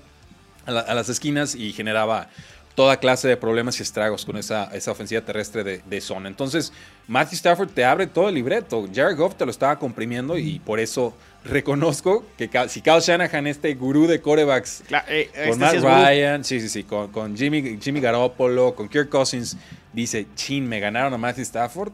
[0.67, 2.29] a, las esquinas y generaba
[2.75, 6.27] toda clase de problemas y estragos con esa, esa ofensiva terrestre de, de, zona.
[6.27, 6.71] Entonces,
[7.07, 8.87] Matthew Stafford te abre todo el libreto.
[8.93, 11.15] Jared Goff te lo estaba comprimiendo y por eso
[11.47, 16.59] reconozco que si Kyle Shanahan, este gurú de corebacks, eh, con este Matt Ryan, sí,
[16.59, 19.57] sí, sí, con, Jimmy, Jimmy Garoppolo, con Kirk Cousins,
[19.93, 21.93] dice, chin, me ganaron a Matthew Stafford,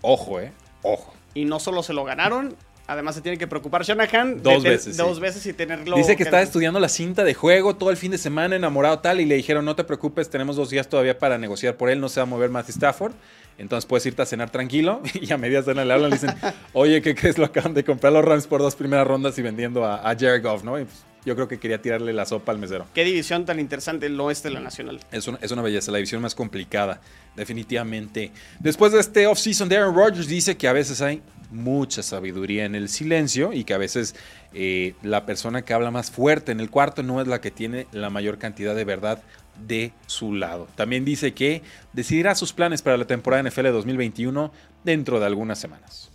[0.00, 0.52] ojo, eh,
[0.82, 1.14] ojo.
[1.34, 2.56] Y no solo se lo ganaron,
[2.86, 4.96] Además, se tiene que preocupar Shanahan dos veces.
[4.96, 5.96] Dos veces y tenerlo.
[5.96, 9.20] Dice que estaba estudiando la cinta de juego todo el fin de semana, enamorado tal,
[9.20, 12.08] y le dijeron: No te preocupes, tenemos dos días todavía para negociar por él, no
[12.08, 13.12] se va a mover Matthew Stafford.
[13.56, 15.00] Entonces puedes irte a cenar tranquilo.
[15.14, 16.36] Y a medias cena le hablan y le dicen:
[16.74, 17.38] Oye, ¿qué crees?
[17.38, 20.42] Lo acaban de comprar los Rams por dos primeras rondas y vendiendo a, a Jared
[20.42, 20.72] Goff, ¿no?
[20.72, 22.86] Pues, yo creo que quería tirarle la sopa al mesero.
[22.92, 25.00] Qué división tan interesante el oeste de la nacional.
[25.10, 27.00] Es una, es una belleza, la división más complicada,
[27.34, 28.30] definitivamente.
[28.60, 32.74] Después de este offseason de Aaron Rodgers, dice que a veces hay mucha sabiduría en
[32.74, 34.14] el silencio y que a veces
[34.52, 37.86] eh, la persona que habla más fuerte en el cuarto no es la que tiene
[37.92, 39.22] la mayor cantidad de verdad
[39.66, 40.68] de su lado.
[40.74, 46.10] También dice que decidirá sus planes para la temporada NFL 2021 dentro de algunas semanas.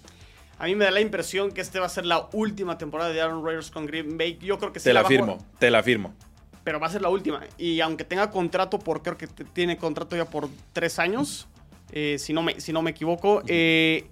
[0.58, 3.22] A mí me da la impresión que este va a ser la última temporada de
[3.22, 4.38] Aaron Rodgers con Green Bay.
[4.42, 6.14] Yo creo que Te la, firmo, te la firmo.
[6.66, 7.42] Pero va a ser la última.
[7.58, 11.48] Y aunque tenga contrato por, creo que tiene contrato ya por tres años,
[11.94, 14.08] eh, si, no me, si no me equivoco, eh,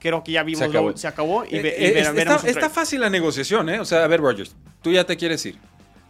[0.00, 0.58] creo que ya vimos,
[0.98, 2.00] se acabó, y, eh,
[2.46, 3.78] está, fácil la negociación, ¿eh?
[3.78, 5.56] O sea, a ver, Rogers, tú ya te quieres ir.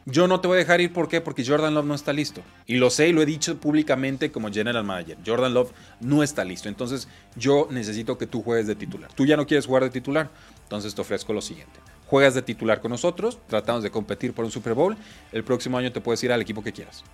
[0.07, 1.21] Yo no te voy a dejar ir, ¿por qué?
[1.21, 2.41] Porque Jordan Love no está listo.
[2.67, 5.19] Y lo sé y lo he dicho públicamente como general manager.
[5.27, 6.69] Jordan Love no está listo.
[6.69, 9.13] Entonces, yo necesito que tú juegues de titular.
[9.13, 10.31] Tú ya no quieres jugar de titular,
[10.63, 11.81] entonces te ofrezco lo siguiente.
[12.07, 14.97] Juegas de titular con nosotros, tratamos de competir por un Super Bowl.
[15.33, 17.05] El próximo año te puedes ir al equipo que quieras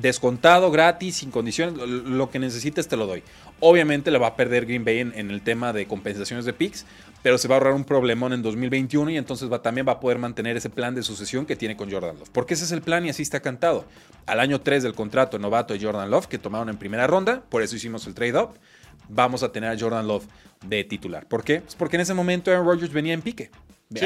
[0.00, 3.22] descontado, gratis, sin condiciones, lo que necesites te lo doy.
[3.60, 6.84] Obviamente le va a perder Green Bay en, el tema de compensaciones de picks,
[7.22, 10.18] pero se va a ahorrar un problemón en 2021 y entonces también va a poder
[10.18, 12.30] mantener ese plan de sucesión que tiene con Jordan Love.
[12.30, 13.84] Porque ese es el plan y así está cantado.
[14.26, 17.62] Al año 3 del contrato novato de Jordan Love, que tomaron en primera ronda, por
[17.62, 18.58] eso hicimos el trade-up,
[19.08, 20.26] vamos a tener a Jordan Love
[20.66, 21.26] de titular.
[21.26, 21.60] ¿Por qué?
[21.60, 23.50] Pues porque en ese momento Aaron Rodgers venía en pique.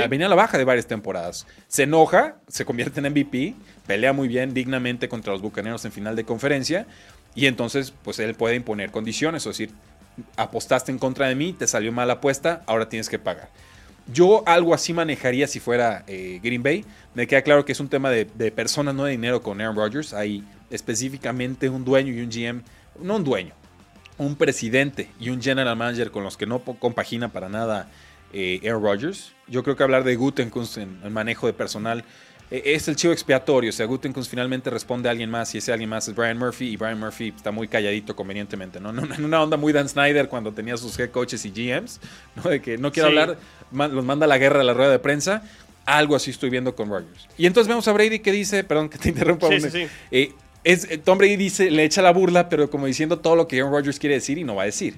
[0.09, 1.47] Venía a la baja de varias temporadas.
[1.68, 3.55] Se enoja, se convierte en MVP,
[3.87, 6.87] pelea muy bien, dignamente contra los Bucaneros en final de conferencia.
[7.34, 9.70] Y entonces, pues él puede imponer condiciones, es decir,
[10.37, 13.51] apostaste en contra de mí, te salió mala apuesta, ahora tienes que pagar.
[14.12, 16.84] Yo algo así manejaría si fuera eh, Green Bay.
[17.14, 19.76] Me queda claro que es un tema de, de, personas, no de dinero con Aaron
[19.76, 20.14] Rodgers.
[20.14, 22.62] Hay específicamente un dueño y un GM,
[23.01, 23.53] no un dueño,
[24.18, 27.89] un presidente y un general manager con los que no compagina para nada
[28.33, 29.33] eh, Aaron Rodgers.
[29.49, 32.05] Yo creo que hablar de Gutenkunst en el manejo de personal
[32.51, 33.70] eh, es el chivo expiatorio.
[33.70, 36.66] O sea, Gutenkunst finalmente responde a alguien más y ese alguien más es Brian Murphy
[36.68, 38.91] y Brian Murphy está muy calladito convenientemente, ¿no?
[39.16, 42.01] En una onda muy Dan Snyder cuando tenía sus head coaches y GMs,
[42.37, 42.51] ¿no?
[42.51, 43.39] De que no quiero hablar,
[43.72, 45.43] los manda a la guerra a la rueda de prensa.
[45.85, 47.29] Algo así estoy viendo con Rodgers.
[47.39, 49.49] Y entonces vemos a Brady que dice, perdón que te interrumpa.
[49.49, 50.33] Sí, sí, eh,
[50.64, 53.72] es, Tom Brady dice, le echa la burla, pero como diciendo todo lo que Aaron
[53.72, 54.97] Rodgers quiere decir y no va a decir.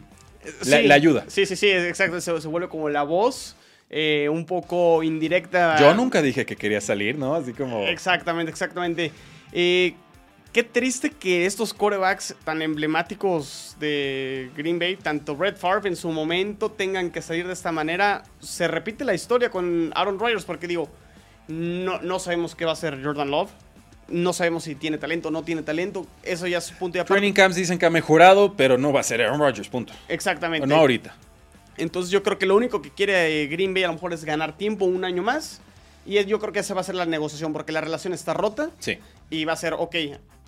[0.66, 1.24] La, ayuda.
[1.28, 2.20] Sí, sí, sí, exacto.
[2.20, 3.56] Se, vuelve como la voz.
[3.90, 5.80] Eh, un poco indirecta.
[5.80, 7.34] Yo nunca dije que quería salir, ¿no?
[7.34, 7.84] Así como.
[7.84, 9.12] Exactamente, exactamente.
[9.52, 9.94] Eh,
[10.52, 16.10] qué triste que estos corebacks tan emblemáticos de Green Bay, tanto Red Favre en su
[16.10, 18.24] momento, tengan que salir de esta manera.
[18.40, 20.90] Se repite la historia con Aaron Rodgers, porque digo,
[21.48, 23.50] no, no sabemos qué va a hacer Jordan Love.
[24.08, 26.06] No sabemos si tiene talento o no tiene talento.
[26.22, 27.14] Eso ya es punto de aparte.
[27.14, 29.92] Training camps dicen que ha mejorado, pero no va a ser Aaron Rodgers, punto.
[30.08, 30.66] Exactamente.
[30.66, 31.14] no ahorita.
[31.76, 34.56] Entonces yo creo que lo único que quiere Green Bay a lo mejor es ganar
[34.56, 35.60] tiempo un año más.
[36.06, 38.70] Y yo creo que esa va a ser la negociación porque la relación está rota.
[38.78, 38.98] Sí.
[39.30, 39.94] Y va a ser, ok,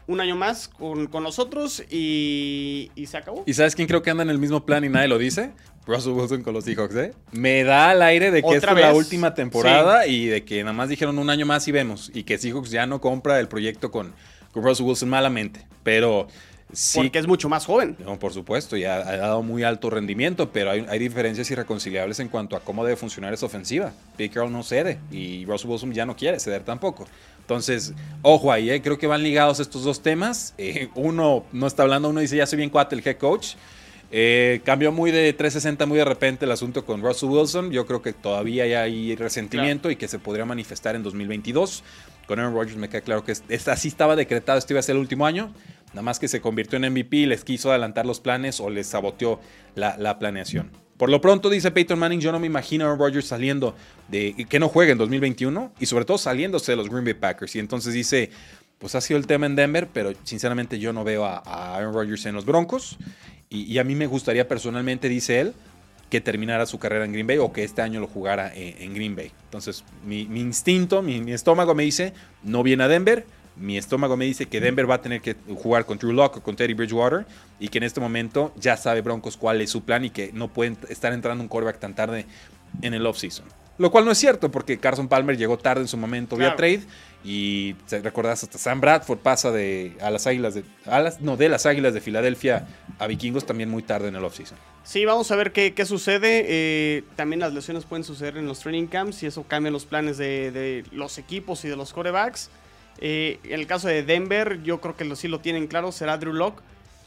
[0.06, 3.44] un año más con, nosotros y, y, se acabó.
[3.46, 5.52] ¿Y sabes quién creo que anda en el mismo plan y nadie lo dice?
[5.86, 7.12] Russell Wilson con los Seahawks, ¿eh?
[7.32, 10.72] Me da al aire de que esta es la última temporada y de que nada
[10.72, 12.10] más dijeron un año más y vemos.
[12.14, 14.12] Y que Seahawks ya no compra el proyecto con,
[14.52, 15.66] con Russell Wilson malamente.
[15.82, 16.28] Pero
[16.72, 16.98] sí.
[16.98, 17.96] Porque es mucho más joven.
[18.04, 22.56] No, por supuesto, y ha, dado muy alto rendimiento, pero hay, diferencias irreconciliables en cuanto
[22.56, 23.92] a cómo debe funcionar esa ofensiva.
[24.16, 27.06] Carroll no cede y Russell Wilson ya no quiere ceder tampoco.
[27.50, 28.80] Entonces, ojo ahí, ¿eh?
[28.80, 30.54] creo que van ligados estos dos temas.
[30.56, 33.54] Eh, uno no está hablando, uno dice, ya soy bien cuate el head coach.
[34.12, 37.72] Eh, cambió muy de 360 muy de repente el asunto con Russell Wilson.
[37.72, 41.82] Yo creo que todavía hay resentimiento y que se podría manifestar en 2022
[42.30, 45.00] con Aaron Rodgers me queda claro que así estaba decretado, este iba a ser el
[45.00, 45.52] último año.
[45.88, 49.40] Nada más que se convirtió en MVP, les quiso adelantar los planes o les saboteó
[49.74, 50.70] la, planeación.
[51.00, 53.74] Por lo pronto, dice Peyton Manning, yo no me imagino a Aaron Rodgers saliendo
[54.08, 57.56] de que no juegue en 2021 y sobre todo saliéndose de los Green Bay Packers.
[57.56, 58.28] Y entonces dice,
[58.78, 62.26] pues ha sido el tema en Denver, pero sinceramente yo no veo a, Aaron Rodgers
[62.26, 62.98] en los Broncos.
[63.48, 65.54] Y, a mí me gustaría personalmente, dice él,
[66.10, 69.16] que terminara su carrera en Green Bay o que este año lo jugara en, Green
[69.16, 69.32] Bay.
[69.44, 73.24] Entonces, mi, instinto, mi, estómago me dice, no viene a Denver.
[73.56, 76.42] Mi estómago me dice que Denver va a tener que jugar con Drew Locke o
[76.42, 77.26] con Teddy Bridgewater
[77.58, 80.48] y que en este momento ya sabe Broncos cuál es su plan y que no
[80.48, 82.26] pueden estar entrando un quarterback tan tarde
[82.82, 83.46] en el offseason.
[83.80, 86.82] Lo cual no es cierto porque Carson Palmer llegó tarde en su momento vía trade
[87.24, 90.64] y te recordás hasta Sam Bradford pasa de a las Águilas de
[91.20, 92.66] no de las Águilas de Filadelfia
[92.98, 94.58] a Vikingos también muy tarde en el offseason.
[94.82, 96.44] Sí, vamos a ver qué, sucede.
[96.46, 100.18] Eh, también las lesiones pueden suceder en los training camps y eso cambia los planes
[100.18, 102.50] de, los equipos y de los corebacks.
[103.00, 106.18] Eh, en el caso de Denver, yo creo que lo, sí lo tienen claro, será
[106.18, 106.62] Drew Locke.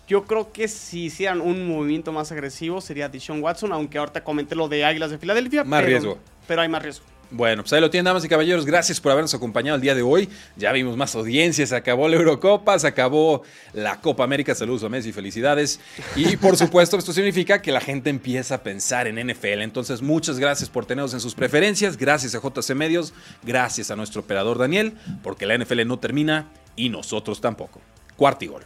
[0.07, 4.55] Yo creo que si hicieran un movimiento más agresivo sería Deshaun Watson, aunque ahorita comenté
[4.55, 5.63] lo de Águilas de Filadelfia.
[5.63, 6.17] Más riesgo.
[6.47, 7.05] Pero hay más riesgo.
[7.34, 8.63] Bueno, pues ahí lo tienen, damas y caballeros.
[8.63, 10.29] Gracias por habernos acompañado el día de hoy.
[10.55, 13.41] Ya vimos más audiencias, se acabó la Eurocopa, se acabó
[13.73, 14.53] la Copa América.
[14.53, 15.79] Saludos a Messi, felicidades.
[16.15, 19.63] Y por supuesto, esto significa que la gente empieza a pensar en NFL.
[19.63, 21.97] Entonces, muchas gracias por tenernos en sus preferencias.
[21.97, 23.15] Gracias a JC Medios.
[23.41, 27.81] Gracias a nuestro operador Daniel, porque la NFL no termina y nosotros tampoco.
[28.15, 28.63] Cuarto y gol.